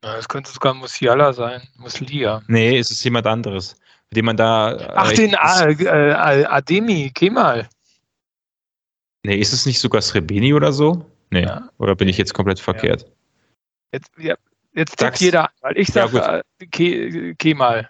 [0.00, 1.62] Das könnte sogar Musiala sein.
[1.76, 2.42] Musiala.
[2.46, 3.76] Nee, es ist jemand anderes.
[4.10, 4.92] Mit dem man da.
[4.94, 6.12] Ach, äh, den ist, äh,
[6.48, 7.68] Ademi, Kemal.
[9.26, 11.04] Nee, ist es nicht sogar Srebeni oder so?
[11.30, 11.42] Nee.
[11.42, 11.68] Ja.
[11.78, 13.10] Oder bin ich jetzt komplett verkehrt?
[13.92, 14.36] Jetzt, ja,
[14.72, 15.18] jetzt Sag's.
[15.20, 17.88] jeder, weil ich Ja, sage äh, Ke Kemal.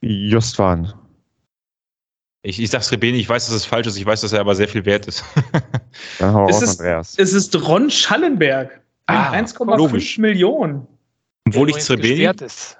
[0.00, 0.92] Justwan.
[2.44, 4.54] Ich, ich sag Srebeni, ich weiß, dass es falsch ist, ich weiß, dass er aber
[4.56, 5.24] sehr viel wert ist.
[6.18, 7.18] Dann hau Es raus, ist- Andreas.
[7.18, 8.80] Es ist Ron Schallenberg.
[9.06, 10.18] Ah, 1,5 logisch.
[10.18, 10.86] Millionen.
[11.46, 12.24] Obwohl ich Srebeni.
[12.44, 12.78] ist.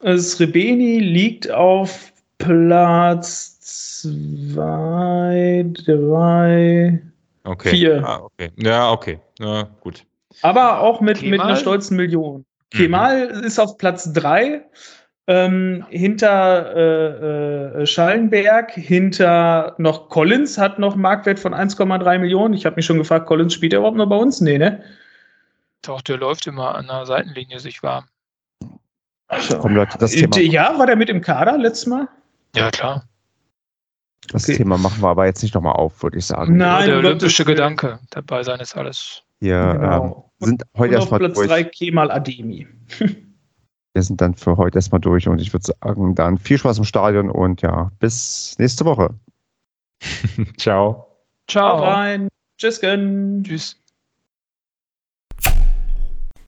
[0.00, 7.02] Äh, Srebeni liegt auf Platz 2, 3,
[7.46, 7.68] Okay.
[7.70, 8.02] Vier.
[8.06, 8.50] Ah, okay.
[8.56, 9.18] Ja, okay.
[9.38, 10.04] Ja, gut.
[10.42, 12.44] aber auch mit, mit einer stolzen Million.
[12.72, 12.78] Mhm.
[12.78, 14.62] Kemal ist auf Platz 3,
[15.26, 22.54] ähm, hinter äh, äh, Schallenberg, hinter noch Collins, hat noch einen Marktwert von 1,3 Millionen.
[22.54, 24.40] Ich habe mich schon gefragt, Collins spielt er überhaupt noch bei uns?
[24.40, 24.82] Nee, ne?
[25.82, 28.04] Doch, der läuft immer an der Seitenlinie sich warm.
[29.60, 32.08] Komm, Leute, das Thema, Äh, Ja, war der mit im Kader letztes Mal?
[32.54, 33.04] Ja, klar.
[34.28, 34.56] Das okay.
[34.56, 36.56] Thema machen wir aber jetzt nicht nochmal auf, würde ich sagen.
[36.56, 37.44] Nein, Nur der olympische.
[37.44, 37.98] Gedanke.
[38.10, 39.22] Dabei sein ist alles.
[39.40, 40.32] Wir ähm, Genau.
[40.38, 41.48] sind Und heute erstmal Platz durch.
[41.48, 42.66] 3 Kemal Ademi.
[43.94, 46.84] Wir sind dann für heute erstmal durch und ich würde sagen, dann viel Spaß im
[46.84, 49.14] Stadion und ja, bis nächste Woche.
[50.58, 51.06] Ciao.
[51.46, 51.80] Ciao.
[51.80, 52.28] rein.
[52.58, 52.80] Tschüss.
[52.80, 53.83] Tschüss.